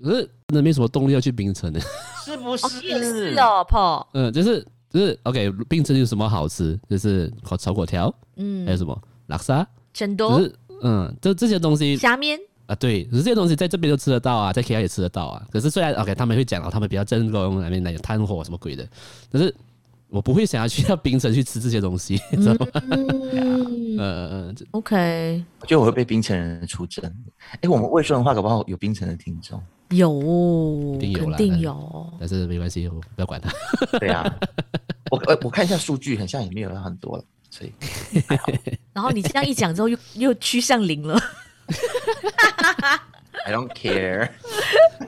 [0.01, 1.79] 可是真的没什么动力要去冰城的，
[2.25, 2.67] 是不是？
[2.79, 4.07] 是哦，Paul。
[4.13, 4.65] 嗯，就是。
[4.93, 6.79] 就是 OK，冰城有什么好吃？
[6.87, 15.43] 就是炒炒粿条，嗯，还有什么拉萨、成都，就是嗯，这这些东西，虾面啊，对，可是这些东西在这边都吃得到啊，在 KL 也吃得到啊。
[15.51, 18.87] 可是虽然 OK，他们会讲哦，他们比较正宗，那边那有炭火什么鬼的，
[19.31, 19.53] 可是
[20.09, 22.67] 我不会想要去到冰城去吃这些东西， 你知道吗？
[22.91, 27.03] 嗯 嗯嗯，OK，我觉得我会被冰城人出征。
[27.61, 29.59] 哎，我们未说的话，搞不好有冰城的听众。
[29.95, 33.51] 有，定有肯定有，但是没关系，我不要管它。
[33.99, 34.23] 对啊，
[35.11, 37.71] 我我我看一下数据，好像也没有很多了，所以。
[38.93, 41.19] 然后你这样一讲之后又，又又趋向零了。
[43.45, 44.29] I don't care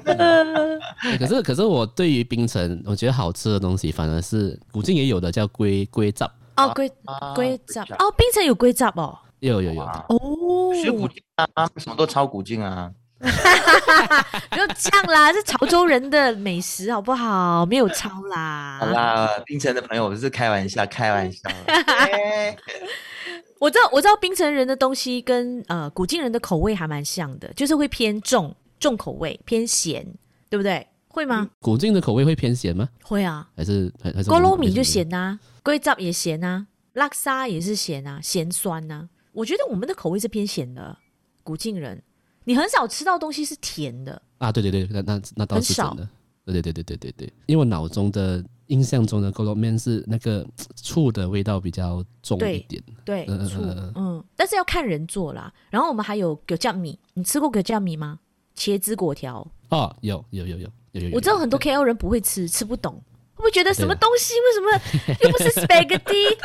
[1.19, 6.29] 可是可是我对于冰城，我觉得好吃的东西反而是古晋也有的，叫龟龟杂。
[6.57, 6.91] 哦，龟
[7.35, 9.17] 龟杂哦，冰城有龟杂哦。
[9.39, 12.91] 有有有哦，学古晋啊，什么都抄古晋啊。
[13.19, 17.65] 不要这样啦，是潮州人的美食，好不好？
[17.65, 18.77] 没有抄啦。
[18.79, 21.49] 好啦，冰城的朋友，我是开玩笑，开玩笑。
[23.59, 30.05] 我知道，我知道，冰城人的东西跟呃古晋人的口味还蛮像的，就是会偏重重口味，偏咸，
[30.49, 30.85] 对不对？
[31.07, 31.49] 会吗？
[31.61, 32.89] 古晋的口味会偏咸吗？
[33.01, 39.07] 会啊，还是还是咕噜米就咸呐、啊，龟汁也咸呐、啊，拉沙也是咸啊，咸酸呐、啊。
[39.31, 40.97] 我觉得我们的口味是偏咸的，
[41.43, 42.03] 古晋人。
[42.45, 44.51] 你很少吃到东西是甜的啊？
[44.51, 46.07] 对对对，那那那倒是真的。
[46.45, 52.81] 对对对对对对对，因为我脑中的印象中的 g o l o m a n 是那个醋的味道比较重一点。
[53.03, 55.51] 对，对醋嗯，嗯，但是要看人做啦。
[55.71, 58.19] 然后我们还有葛酱米，你吃过葛酱米吗？
[58.55, 61.15] 茄子果条哦，有有有有有有。
[61.15, 62.93] 我知道很多 KL 人不会吃，吃不懂，
[63.33, 64.35] 会不会觉得什么东西？
[64.39, 66.37] 为什么又不是 spaghetti？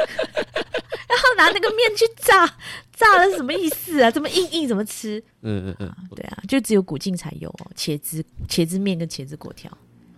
[1.10, 2.46] 然后拿那个面去炸，
[2.96, 4.08] 炸了是什么意思啊？
[4.10, 5.18] 这么硬硬怎么吃？
[5.42, 9.70] 嗯嗯嗯，对啊，就只有古晋才有哦，茄子茄子面跟茄子粿条。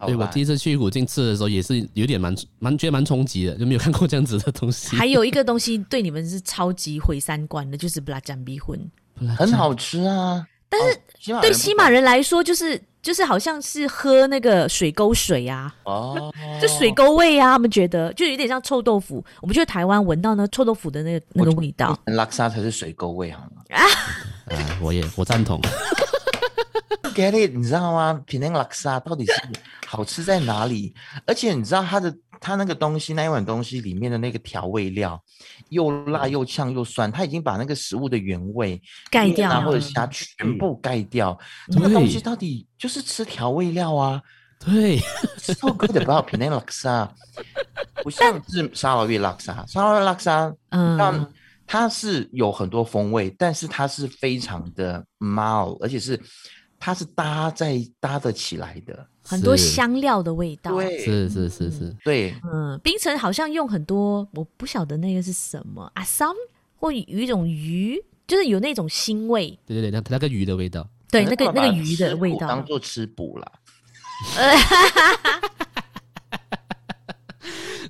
[0.05, 4.95] 对，我第一次去古晋吃的时候，也是有点蛮蛮觉得蛮冲击的，就没有看过这样子的东西。
[4.97, 8.91] 还有一个东西对你们是超级毁三观的，就是布拉酱米粉，
[9.39, 10.45] 很好吃啊。
[10.73, 12.81] 但是对西马人来说，就是。
[13.03, 19.17] 就是好像是喝那个水沟水啊，哦，就水沟味啊，他们觉得就有点像臭豆腐。
[19.41, 23.63] 我们觉得台湾闻到那臭豆腐的那个那个味道，拉萨才是水沟味好吗？
[23.71, 23.83] 啊，
[24.81, 25.61] 我也我赞同。
[27.15, 27.55] Get it？
[27.55, 29.35] 你知道吗？Penang Laksa 到底是
[29.87, 30.95] 好吃在哪里？
[31.27, 32.15] 而且你知道它的。
[32.45, 35.23] 它那个东西，那一碗东西里面的那个调味料，
[35.69, 38.83] 又辣又呛又酸，它已经把那个食物的原味
[39.13, 41.39] 盖掉，或者虾全部盖掉。
[41.71, 44.21] 这个东西到底就是吃调味料啊？
[44.59, 44.99] 对
[45.39, 47.09] ，so good about Penang Laksa，
[48.03, 51.33] 不像是沙拉越拉沙，沙拉越拉沙，嗯，
[51.65, 56.21] 它是有很多风味，但是它是非常的 mild，而且是
[56.85, 59.07] 它是搭在搭得起来的。
[59.25, 66.35] 很多香料的味道，对，是是是是，对，嗯，冰城好像用很多，我不晓得那个是什么，阿桑
[66.75, 73.53] 或有一种鱼，就是有那种腥味，对对对，那那个鱼的味道，对，那个那个鱼的味道，当做吃补了。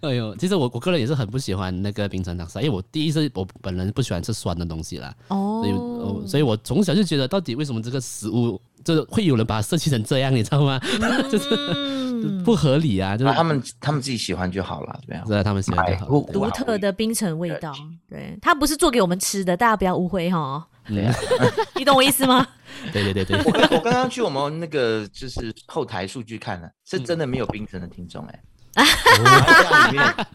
[0.09, 8.61] 哎呦，其实我我个人也是很不喜欢那个冰城拉沙，因为我第一次我本人不喜欢吃酸的东西啦，哦，所以所以我从小就觉得，到底为什么这个食物？
[8.85, 10.81] 就是会有人把它设计成这样，你知道吗？
[11.01, 13.17] 嗯、就是不合理啊！
[13.17, 16.07] 就是、啊、他们他们自己喜欢就好了，对啊，对，他们喜欢就好。
[16.33, 17.73] 独特的冰城味道，
[18.09, 20.67] 对，它不是做给我们吃的，大家不要误会哈。
[20.89, 21.15] 对啊，
[21.79, 22.45] 你懂我意思吗？
[22.93, 23.39] 对对对对。
[23.45, 28.43] 我我刚刚去我们那个就是后台数据看了，是真的没有冰城的听众哎、欸。
[28.77, 30.27] 哦、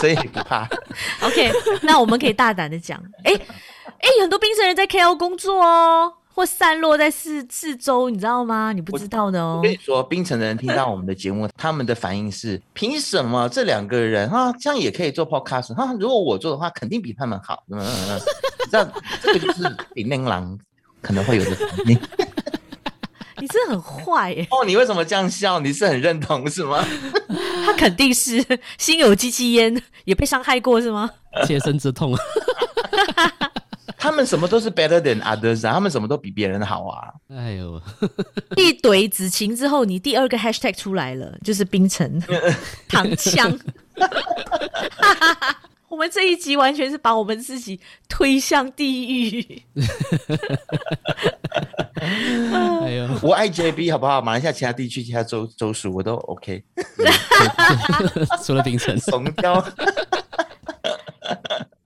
[0.00, 0.68] 所以不怕。
[1.22, 1.52] OK，
[1.82, 6.14] 那我们可以大胆的讲，哎、欸、哎、欸，很多冰城人在 KL 工作哦。
[6.34, 8.72] 或散落在四四周，你知道吗？
[8.72, 9.56] 你不知道的哦。
[9.56, 15.74] 我跟你说，冰城的人听到我们的节目，他们的反应是：凭什么这两个人啊，这样也可以做 podcast？
[15.74, 17.64] 哈，如果我做的话，肯定比他们好。
[17.72, 18.20] 嗯嗯嗯，
[18.70, 18.88] 这样
[19.20, 20.56] 这个就是比槟榔
[21.02, 22.00] 可能会有的反应。
[23.40, 24.46] 你真的很坏耶！
[24.50, 25.60] 哦，你为什么这样笑？
[25.60, 26.84] 你是很认同是吗？
[27.64, 28.44] 他肯定是
[28.78, 31.08] 心有戚戚焉，也被伤害过是吗？
[31.46, 32.16] 切身之痛。
[34.00, 37.12] 他们什么都是 better than others，他们什么都比别人好啊！
[37.30, 37.80] 哎呦，
[38.56, 42.22] 一怼子晴之后，你第二个 hashtag 出来了，就是冰城
[42.88, 43.58] 糖枪。
[45.88, 49.62] 我们这一集完全是把我们自己推向地狱。
[52.00, 54.20] 哎呦， 我爱 JB 好不好？
[54.22, 56.62] 马来西亚其他地区、其他州州属我都 OK，
[58.44, 59.54] 除了槟城、怂飘。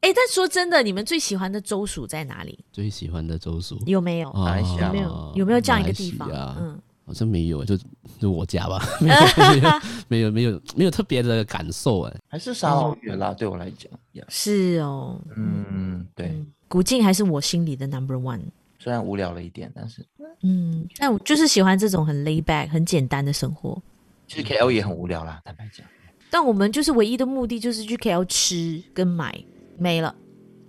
[0.00, 2.64] 哎、欸，但说真的，你们最喜欢的州属在哪里？
[2.72, 4.32] 最喜欢的州属有没有？
[4.32, 5.32] 马来西亚有没有？
[5.36, 6.28] 有没有这样一个地方？
[6.58, 7.76] 嗯，好像没有，就
[8.18, 9.16] 就我家吧，没有，
[9.48, 9.70] 没有，
[10.08, 13.90] 没有，没有，没有特别的感受哎，还是沙劳越啦，对我来讲，
[14.28, 18.40] 是哦，嗯，对，嗯、古晋还是我心里的 number one。
[18.78, 20.04] 虽然无聊了一点，但是，
[20.42, 23.80] 嗯，但我就是喜欢这种很 lay back、很简单的生活。
[24.26, 25.86] 其实 KL 也很无聊啦，坦白讲。
[26.30, 29.44] 但我们就是唯一的目的就是去 KL 吃跟买。
[29.78, 30.14] 没了，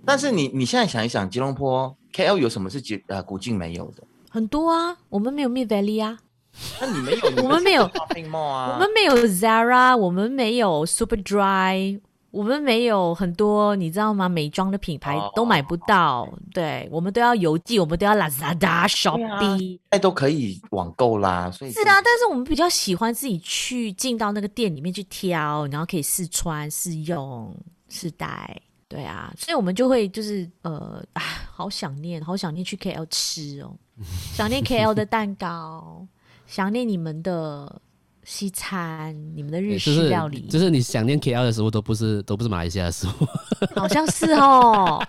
[0.04, 4.02] 但是你你现在想一想，吉隆坡 KL 有什么是吉呃古晋没有的？
[4.34, 6.18] 很多啊，我们没有 Mid Valley 啊，
[6.80, 7.26] 那你没有？
[7.40, 12.00] 我们没有 Shopping Mall 啊，我们没有 Zara，我们没有 Superdry，
[12.32, 14.28] 我们没有很多你知道吗？
[14.28, 27.54] 美妆的品牌都买不到，哦、对，我们都要邮寄，我们都要 Lazada Shopee，哎，都可以网购啦，所以是啊，但是我们比较喜欢自己去进到那个店里面去挑，然后可以试穿、试用、
[27.88, 28.60] 试戴。
[28.88, 31.22] 对啊，所以我们就会就是呃啊，
[31.52, 33.74] 好想念，好想念去 KL 吃哦，
[34.34, 36.06] 想念 KL 的蛋糕，
[36.46, 37.80] 想念你们的
[38.24, 40.40] 西餐，你们的日式料理。
[40.42, 43.10] 就是、就是你想念 KL 的食物，都不是都不是马来西亚的食物，
[43.76, 45.00] 好像是哦。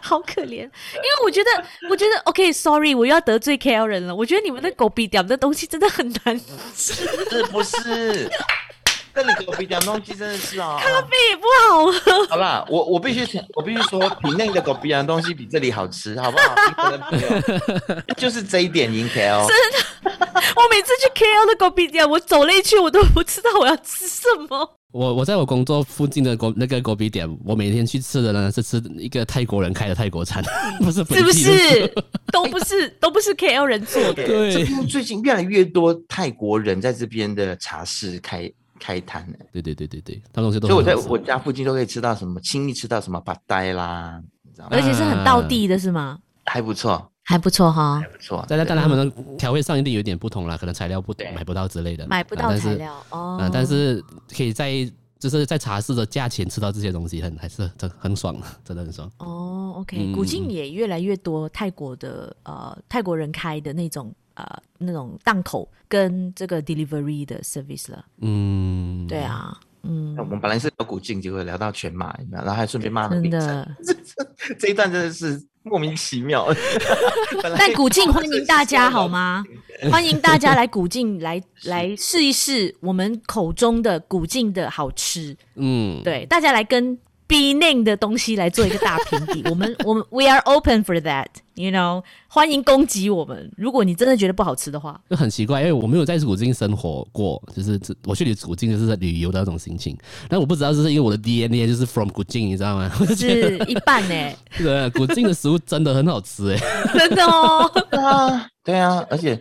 [0.00, 1.50] 好可怜，因为我觉得，
[1.90, 4.14] 我觉得 OK，Sorry，、okay, 我又要得罪 KL 人了。
[4.14, 6.38] 我觉得你们的狗鼻屌的东西真的很难
[6.74, 6.94] 吃，
[7.30, 8.30] 是不是？
[9.18, 12.26] 这里狗鼻点东西真的是啊，咖啡也不好喝。
[12.28, 16.54] 好啦，我我必须我必须说，体内的狗鼻点东西比这里好吃，好不好？
[18.16, 19.44] 就是这一点赢 KL。
[19.48, 20.12] 真的，
[20.54, 24.78] 我每次去 KL 的狗鼻点，我走了一圈，我都不知道我要吃什么。
[24.92, 30.40] 我我在我工作附近的狗那个狗鼻点，我每天去吃的呢是吃一个泰国人开的泰国餐，
[30.78, 31.92] 不是是不是？
[32.30, 34.24] 都不是都不是 KL 人做的。
[34.24, 38.48] 对，这边最近越来越多泰国人在这边的茶室开。
[38.78, 39.36] 开摊呢？
[39.52, 40.68] 对对对对对，他东西都。
[40.68, 44.70] 所以我在我家附近都可以吃到什么，轻易吃到什么巴呆啦，你知道吗？
[44.72, 46.18] 而且是很道地的，是吗？
[46.44, 48.44] 还不错，还不错哈，还不错。
[48.48, 53.50] 但当然他们的调味上一定有点不同啦，可能材料不买不到之类的，买不到材料哦。
[53.52, 54.02] 但是
[54.34, 59.10] 可以在就是在茶室的价钱吃到这些东西，很还是很很爽， 真的很爽。
[59.18, 64.14] 哦，OK，古晋也越来越多泰国的呃泰国人开的那种。
[64.38, 73.68] 呃，那种档口跟这个 delivery 的 service 了，嗯，对啊，嗯，我们本来是聊古晋，结果聊到全马，然后还顺便骂了真的，
[74.56, 76.46] 这一段真的是莫名其妙。
[77.58, 79.44] 但古晋欢迎大家好吗？
[79.90, 86.96] 欢迎大家来古晋来来试一试我们口中的古晋的好吃，嗯，对，大家来跟。
[87.28, 93.52] Penang 的东西来做一个大评比， 我们我们 We are open for that，you know，欢迎攻击我们。
[93.54, 99.94] 如果你真的觉得不好吃的话，就很奇怪，因为我没有在古晋生活过，就是我去古晋就是在旅游的那种心情。
[100.26, 102.90] 但我不知道，就是因为我的 DNA 就是 from 古晋，你知道吗？
[103.14, 104.36] 是一半呢、欸。
[104.56, 106.58] 对，古晋的食物真的很好吃哎，
[106.98, 107.70] 真的哦。
[107.90, 109.38] 啊，对啊，而且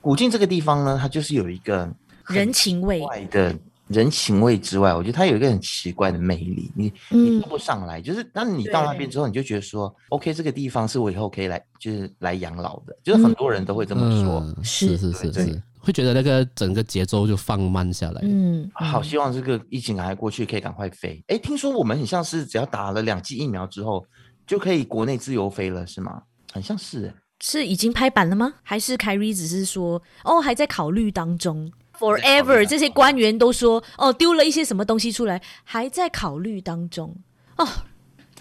[0.00, 1.92] 古晋这个地方呢，它就是有一个
[2.28, 3.52] 人情味的。
[3.94, 8.00] 人情味之外，我觉得它有一个很奇怪的魅力，你你说不上来。
[8.00, 12.96] 嗯、就是当你到那边之后，你就觉得说，OK，这个地方是我以后可以来，就是来养老的。
[13.02, 18.20] 就是很多人都会这么说，嗯、是是是是，会觉得那个整个节奏就放慢下来。
[18.24, 21.22] 嗯，好希望这个疫情赶快过去，可以赶快飞。
[21.28, 24.04] 哎，听说我们很像是只要打了两剂疫苗之后，
[24.46, 26.22] 就可以国内自由飞了，是吗？
[26.52, 28.54] 很像是，是已经拍板了吗？
[28.62, 31.70] 还是凯瑞只是说，哦，还在考虑当中
[32.04, 37.16] ？Forever，这些官员都说哦，丢了一些什么东西出来，还在考虑当中
[37.56, 37.66] 哦。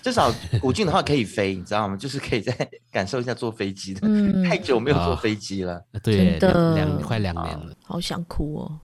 [0.02, 1.96] 至少古俊的话可以飞，你知道吗？
[1.96, 2.54] 就是可以再
[2.92, 4.02] 感受一下坐飞机的。
[4.04, 8.80] 嗯，太久没有坐飞机了，哦、对，两两快两年了，好想哭哦。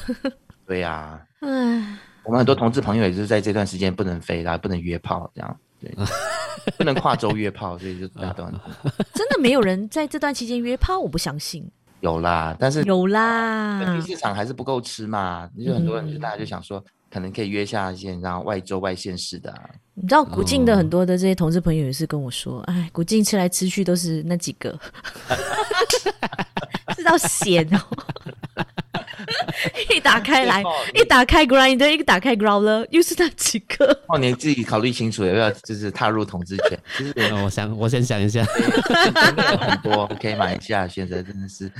[0.68, 5.90] 对呀、啊，唉，我们很多同志朋友也是在这段时间不能飞，然后不能约炮，这样对，
[6.76, 8.52] 不能跨州约炮，所以就大家都很
[9.14, 11.66] 真的没有人在这段期间约炮，我不相信。
[12.04, 15.48] 有啦，但是有啦，本地市场还是不够吃嘛。
[15.58, 19.70] 就很多人就大家就想说，可能可以约下一些然后外州外县市的、啊。
[19.94, 24.78] 你知道古晋的很多的这些同事朋友也是跟我说，哎、嗯，古晋吃来吃去都是那几个，
[26.94, 27.80] 吃到咸哦。
[29.94, 30.62] 一打开来，
[30.94, 33.86] 一打开 Grindr，一个打开 Growler，又是那几个。
[34.08, 36.78] 哦，你自己考虑清楚要不要，就是踏入统治权。
[36.96, 38.44] 其实我想，我先想一下。
[38.44, 41.70] 真的有很多 OK，马来西亚现在真的是，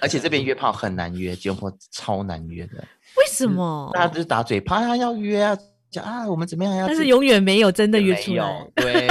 [0.00, 2.74] 而且这边约炮很难约，吉隆坡超难约的。
[3.16, 3.90] 为什么？
[3.94, 5.56] 大家就是打嘴炮，他要约啊。
[5.90, 6.88] 讲啊，我们怎么样要？
[6.88, 8.66] 但是永远没有真的约出来。
[8.74, 9.08] 对，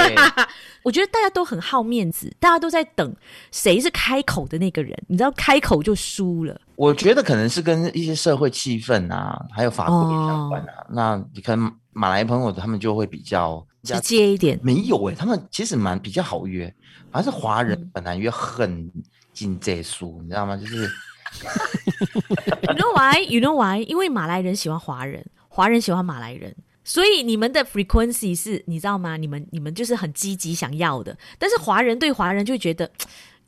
[0.82, 3.16] 我觉得大家都很好面子，大家都在等
[3.50, 4.94] 谁是开口的那个人。
[5.08, 6.60] 你知道，开口就输了。
[6.76, 9.94] 我觉得可能是跟一些社会气氛啊，还有法规
[10.26, 10.72] 相关啊。
[10.80, 11.58] 哦、那你看
[11.92, 14.58] 马来朋友他们就会比较直接一点。
[14.62, 16.72] 没有哎、欸，他们其实蛮比较好约，
[17.10, 18.90] 反正是华人本来约很
[19.32, 20.56] 进这书，你知道吗？
[20.56, 20.88] 就是
[22.62, 23.24] You know why?
[23.28, 23.82] You know why?
[23.88, 26.54] 因为马来人喜欢华人，华人喜欢马来人。
[26.86, 29.16] 所以你们的 frequency 是你知道吗？
[29.16, 32.84] 你们你们就是很积极想要的，但是华人对华人就会觉得，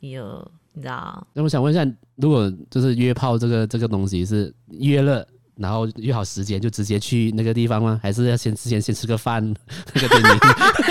[0.01, 1.27] 哎呦，你知道？
[1.33, 1.85] 那我想问一下，
[2.17, 7.99] 如果就是约炮这个这个东西是约了，然后约好时间就直接去那个地方吗？
[8.01, 9.43] 还是要先之前先吃个饭？
[9.93, 10.29] 那个电影？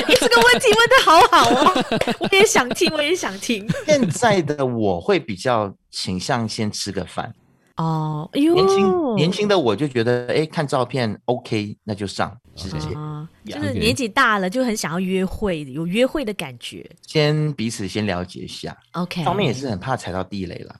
[0.08, 1.84] 你这个问题问的好好哦，
[2.20, 3.66] 我 也想听，我也想听。
[3.84, 7.32] 现在的我会比较倾向先吃个饭。
[7.76, 12.88] 哦，哎呦，年轻年轻的我就觉得，哎，看照片 OK，那就上，直接。
[12.94, 16.88] 啊，就是年纪大了就很想要约会，有约会的感觉。
[17.06, 19.22] 先彼此先了解一下，OK。
[19.24, 20.74] 方面也是很怕踩到地雷啦，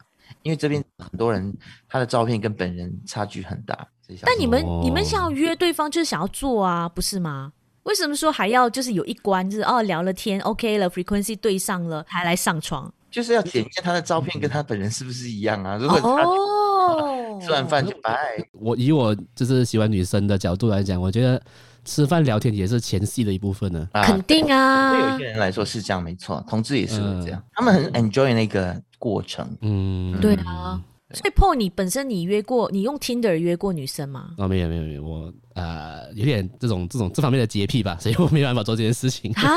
[0.46, 1.52] 因为这边很多人
[1.88, 3.76] 他的照片跟本人差距很大。
[4.22, 7.52] 但你们你们想要约对方，就是想要做啊，不是吗？
[7.82, 12.92] 为什么说还要就是有一关，就是哦聊了天 OK 了，frequency 对上了，还来上床？
[13.10, 15.76] 就是要检验他的照片跟他本人是不是一样啊？
[15.76, 18.16] 如果他哦，吃完饭就拜。
[18.52, 21.42] 我以我就是喜欢女生的角度来讲，我觉得
[21.86, 23.88] 吃饭聊天也是前戏的一部分呢。
[24.04, 29.48] 肯定啊，对有些人来说是这样，没错，同志也是这样，他们很 enjoy 那个过程。
[29.62, 30.82] 嗯，对啊。
[31.14, 34.34] 所以 Paul，你本身你约过，你用 Tinder 约过女生吗？
[34.38, 39.32] 哦，没有没有没有，我呃有点这种这种这方面的洁癖吧，所以我没办法做这件事情。
[39.34, 39.54] 啊？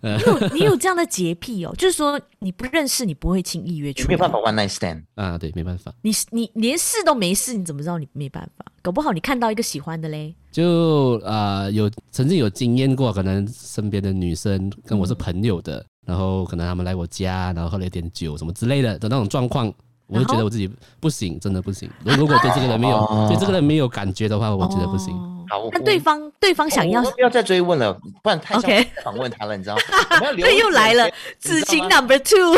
[0.00, 1.74] 你有你有这样的洁癖哦？
[1.76, 4.08] 就是说你不认识，你不会轻易约出去。
[4.08, 5.36] 没有办法 one night stand 啊？
[5.36, 5.92] 对，没办法。
[6.02, 8.64] 你你连试都没试，你怎么知道你没办法？
[8.80, 10.36] 搞不好你看到一个喜欢的嘞。
[10.54, 19.66] 就呃有曾经有经验过，可能身边的女生跟我是朋友的，嗯、然后可能他们来我家，然后喝了一点酒什么之类的的那种状况。
[20.06, 21.90] 我就觉得我自己不行，真的不行。
[22.04, 25.14] 如如果对这个人没有、 哦、对这个人没有感觉的话，我觉得不行。
[25.46, 27.92] 好，那对方对方想要，不要再追问了，
[28.22, 29.82] 不然太想访问他了，你知道吗？
[30.20, 31.06] 我们要 又来了，
[31.38, 32.56] 知情 number two。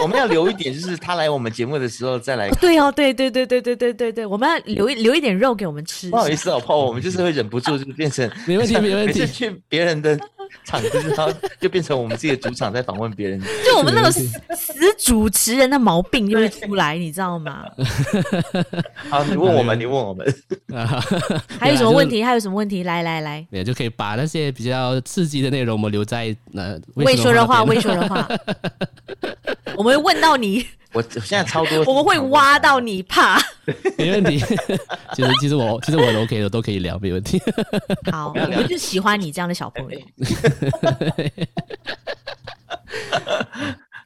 [0.00, 2.48] 我们要留一点，就是他来我们节目的时候再来。
[2.60, 6.08] 对哦，对对对对对对对对，我们要留一留一点肉给我们吃。
[6.10, 10.18] 不好意思哦，Paul，我们就是会忍不住就变成没问题没问题，去别人的。
[10.64, 14.26] 场子，然后就变成我们自己的主场在访问别人， 就我们那个死
[14.56, 17.64] 死主持人的毛病就会出来，你知道吗？
[19.08, 20.26] 好，你问我们，你问我们，
[21.58, 22.22] 还有什么问题？
[22.22, 22.82] 还有什么问题？
[22.82, 28.28] 来来来，也就可以把那些比较刺激的内容，我们留在那未说的话，未说的话，
[29.76, 30.66] 我们会问到你。
[30.92, 33.38] 我现在超多， 我们会挖到你怕，
[33.96, 34.38] 没问题。
[35.14, 37.40] 其实其实我其实我很 OK 的，都可以聊，没问题。
[38.10, 40.00] 好，我们就喜欢你这样的小朋友。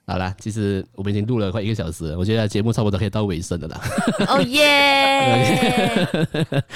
[0.07, 3.81] 好啦，其实我们已经录了快一个小时了，我觉得节目差不多可以到尾声了啦。
[4.29, 6.07] 哦耶！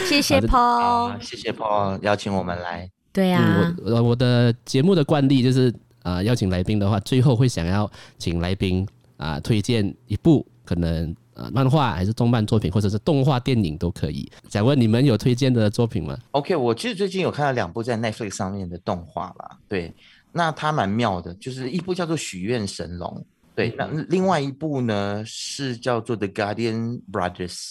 [0.06, 2.90] 谢谢 Paul，谢谢 Paul 邀请我们来。
[3.12, 5.68] 对呀、啊嗯，我我的节目的惯例就是
[6.02, 8.88] 啊、呃，邀请来宾的话，最后会想要请来宾。
[9.18, 14.30] 啊，推荐一部可能呃漫画还是动漫作品，或者是动画电影都可以。
[14.48, 19.58] 想问你们有推荐的作品吗？OK，我其实最近有看到两部在 Netflix 上面的动画啦。
[19.68, 19.92] 对，
[20.32, 23.08] 那它蛮妙的，就是一部叫做《许愿神龙》，
[23.54, 27.70] 对，那另外一部呢是叫做《The Guardian Brothers》。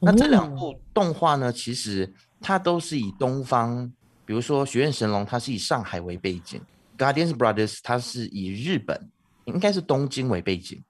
[0.00, 3.90] 那这两部动画呢，其实它都是以东方，
[4.24, 6.60] 比如说《许愿神龙》，它是以上海为背景，
[7.02, 9.10] 《Guardian Brothers》它是以日本。
[9.44, 10.82] 应该是东京为背景，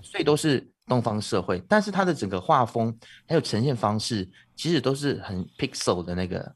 [0.00, 2.96] 所以都是东方社会，但是它的整个画风
[3.26, 6.54] 还有呈现方式，其实都是很 pixel 的那个，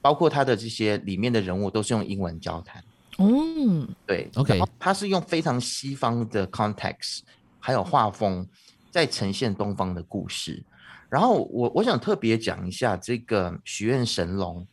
[0.00, 2.82] 包括它的这些里面的人物都是用英文交谈。
[3.18, 7.20] 嗯，对，OK，它是用非常西方的 context，
[7.58, 8.46] 还有画风
[8.90, 10.64] 在呈现东方的故事。
[11.08, 14.66] 然后我我想特别讲一下这个许愿神龙，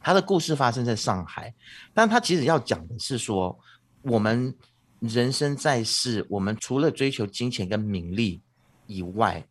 [0.00, 1.52] 它的故事发生在上海，
[1.92, 3.58] 但它其实要讲的是说
[4.02, 4.54] 我们。
[5.00, 8.40] 人生在世，我们除了追求金钱跟名利
[8.86, 9.44] 以外，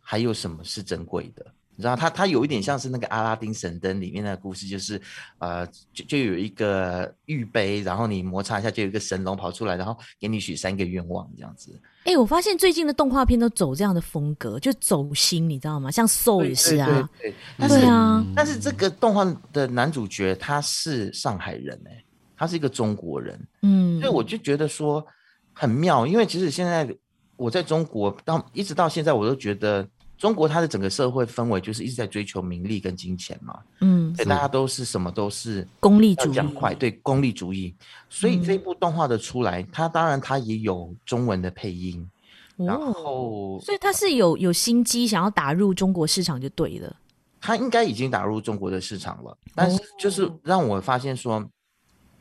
[0.00, 1.44] 还有什么是珍贵的？
[1.76, 5.00] 你知道，它它有一点像是那个阿拉丁神灯里面的故事，就是
[5.38, 11.80] 呃，就就有一个玉杯，然后你摩擦一下，就有一个神龙跑出来，然后给你许三个愿望这样子。
[12.00, 15.88] 哎、欸，我发现最近的动画片都走这样的风格，就走心，你知道吗？
[15.88, 22.04] 像 Soul 也是啊，对，啊，但是这个动画的男主角他是上海人哎、欸，
[22.38, 25.04] 他是一个中国人，嗯，所以我就觉得说
[25.52, 26.88] 很妙，因为其实现在
[27.36, 29.86] 我在中国到一直到现在，我都觉得。
[30.18, 37.72] 中国它的整个社会氛围就是一直在追求名利跟金钱嘛，嗯，所以大家都是什么都是功利主义，讲快，对，功利主义。
[38.10, 42.04] 所以这部动画的出来，嗯、它当然它也有中文的配音，
[42.56, 46.96] 哦、然后所以它是有有心机想要打入中国市场就对了。
[47.40, 51.48] 他应该已经打入中国的市场了，但是就是让我发现说，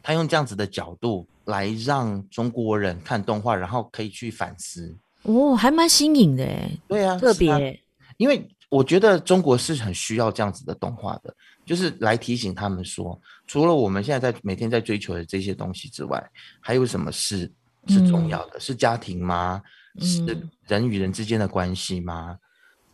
[0.08, 7.78] 他用这样子的角度来让中国人看动画，然后可以去反思，哦，还蛮新颖的哎，对啊，特别。
[8.16, 11.36] 因为我觉得中国是很需要这样子的动画的，
[11.66, 16.26] 就是来提醒他们说，除了我们现在在每天在追求的这些东西之外，
[16.62, 17.52] 还有什么事
[17.90, 18.58] 是重要的？
[18.58, 19.62] 嗯、是家庭吗？
[20.00, 22.30] 是人与人之间的关系吗？
[22.32, 22.40] 嗯、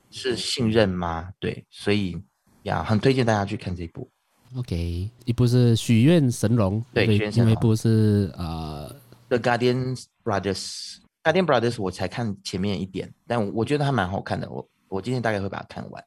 [0.09, 1.29] 是信任吗？
[1.37, 2.17] 对，所以
[2.63, 4.09] 呀，很推荐大家去看这部。
[4.57, 8.93] OK，一部是《许愿神龙》，对，另一部是呃，
[9.37, 10.53] 《The Guardian Brothers》，
[11.23, 14.49] 《Guardian Brothers》我才看前面一点，但我觉得还蛮好看的。
[14.49, 14.67] 我。
[14.89, 16.03] 我今天大概会把它看完。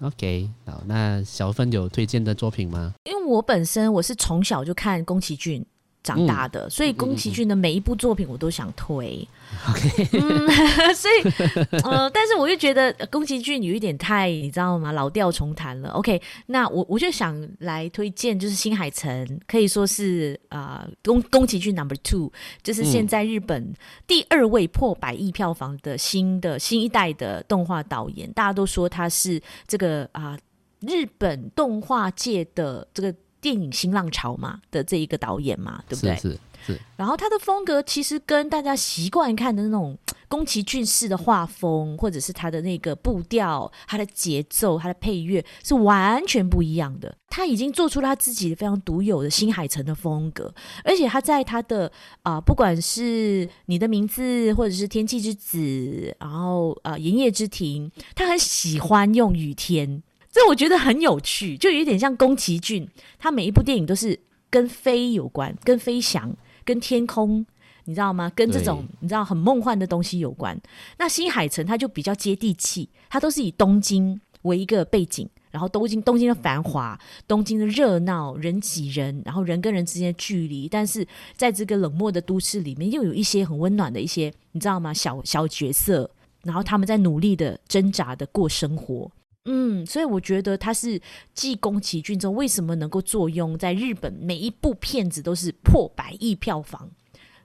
[0.00, 2.94] OK，好，那小芬有推荐的作品吗？
[3.04, 5.62] 因为我本身我是从小就看宫崎骏
[6.02, 9.26] 长大的，嗯、所以宫崎骏的每一部作品我都想推。
[9.68, 10.48] OK，嗯，
[10.94, 14.92] 所以呃，但是我又觉得宫崎骏有一点太，你知道吗？
[14.92, 15.90] 老调重弹了。
[15.90, 22.32] OK，那我我就想来推荐，就是新海诚，可以说是啊，宫、呃、宫崎骏 Number Two，
[22.62, 23.74] 就是现在日本
[24.06, 30.38] 第二位破百亿票房的新的新一代的动画导演，大家都说他是这个啊、呃，
[30.80, 33.14] 日本动画界的这个。
[33.40, 36.14] 电影新浪潮嘛的这一个导演嘛，对不对？
[36.16, 36.80] 是是是。
[36.96, 39.96] 然后他的风格其实跟大家习惯看的那种
[40.28, 47.16] 宫崎骏式的画风，或者是他的那个步调、他的节奏、他的配乐是完全不一样的。
[47.28, 50.52] 他已经做出了他自己非常独有的新海诚的风格，
[50.84, 51.90] 而且他在他的
[52.22, 60.02] 啊、呃，不管是你的名字，或者是天气之子，然后呃，盐业之庭，他很喜欢用雨天。
[60.32, 64.18] 这我觉得很有趣，就有点像宫崎骏，他每一部电影都是
[64.48, 66.32] 跟飞有关，跟飞翔，
[66.64, 67.44] 跟天空，
[67.84, 68.30] 你知道吗？
[68.34, 70.56] 跟这种你知道很梦幻的东西有关。
[70.98, 81.04] 那新海诚他就比较接地气，他都是以东京为一个背景，然后东京东京的繁华，东京的热闹，人挤人，然后人跟人之间的距离，但是
[81.36, 84.94] 在这个冷漠的都市里面，又有一些很温暖的一些，你知道吗？
[84.94, 86.08] 小小角色，
[86.44, 89.10] 然后他们在努力的挣扎的过生活。
[89.46, 91.00] 嗯，所以我觉得他是
[91.32, 96.90] 继宫崎骏之后，为什么能够坐拥在日本每一部片子都是破百亿票房，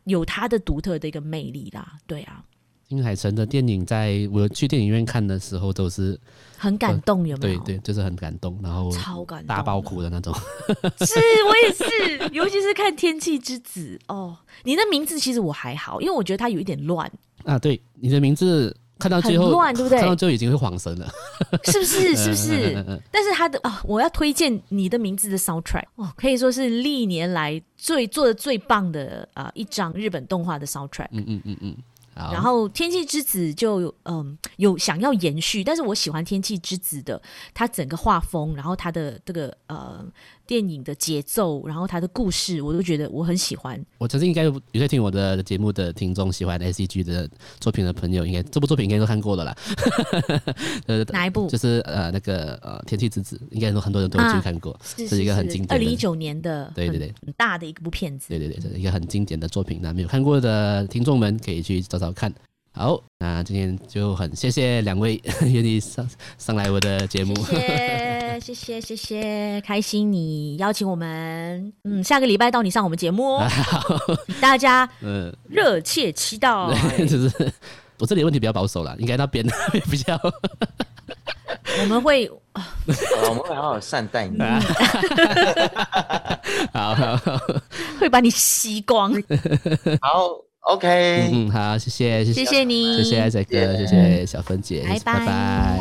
[0.04, 1.94] 有他的独特的一个魅力啦。
[2.06, 2.44] 对啊，
[2.90, 6.20] 新海诚的电影在我去电影院看的时候都是
[6.58, 7.60] 很感动，有没有？
[7.60, 10.34] 对对，就是很感动，然后超感动，大爆哭的那种。
[11.00, 11.16] 是
[11.48, 14.38] 我也是，尤其是看《天气之子》哦。
[14.66, 17.10] 你的名字其实我还好，因为我觉得它有一点乱
[17.46, 17.58] 啊。
[17.58, 18.76] 对，你的名字。
[18.98, 20.00] 看到最后，对不对？
[20.00, 21.08] 看到最后已经会恍神了，
[21.66, 22.16] 是不是？
[22.16, 23.02] 是不是？
[23.12, 31.10] 但是他的啊，我要推荐你的名字的 soundtrack 哦，可以说是历年来最做的最棒的啊一张日本动画的 soundtrack。
[31.12, 31.78] 嗯嗯嗯嗯。
[32.32, 37.22] 然后《天气之子》就嗯有想要延续，但是我喜欢《天气之子》的
[37.54, 40.06] 它整个画风，然后它的这个呃。
[40.48, 43.84] 电影的节奏，然后他的故事，我都觉得我很喜欢。
[43.98, 47.30] 我曾经应该有些听我的节目的听众，喜欢 ACG 的
[47.60, 49.56] 作品的朋友，应该这部作品应该都看过的啦。
[51.12, 51.50] 哪一部？
[51.50, 55.76] 就是呃那个呃《天气之子》，应该说很多人都有去看过，是，是，是一个很经典的。
[55.76, 58.30] 二零一九年的，对对对，很大的一部片子。
[58.30, 59.80] 对对对，是一个很经典的作品。
[59.82, 62.34] 那没有看过的听众们可以去找找看。
[62.72, 67.34] 好，那今天就很谢谢两位 愿意上上来我的节目。
[67.36, 68.15] 谢谢
[68.46, 73.48] 谢谢谢谢，开心你邀请我们，嗯，下个礼拜到你上我们节目哦，
[74.40, 76.48] 大家嗯热切期待。
[77.10, 77.52] 就是
[77.98, 79.44] 我这里的问题比较保守了，应该那边
[79.90, 80.16] 比较。
[81.82, 84.38] 我们会，我们会好好善待你，
[86.72, 87.40] 好好好，
[88.00, 89.12] 会把你吸光，
[90.02, 90.46] 好。
[90.60, 95.80] OK，嗯，好，谢谢，谢谢，谢谢你，谢谢艾仔哥，谢谢小芬姐，拜拜。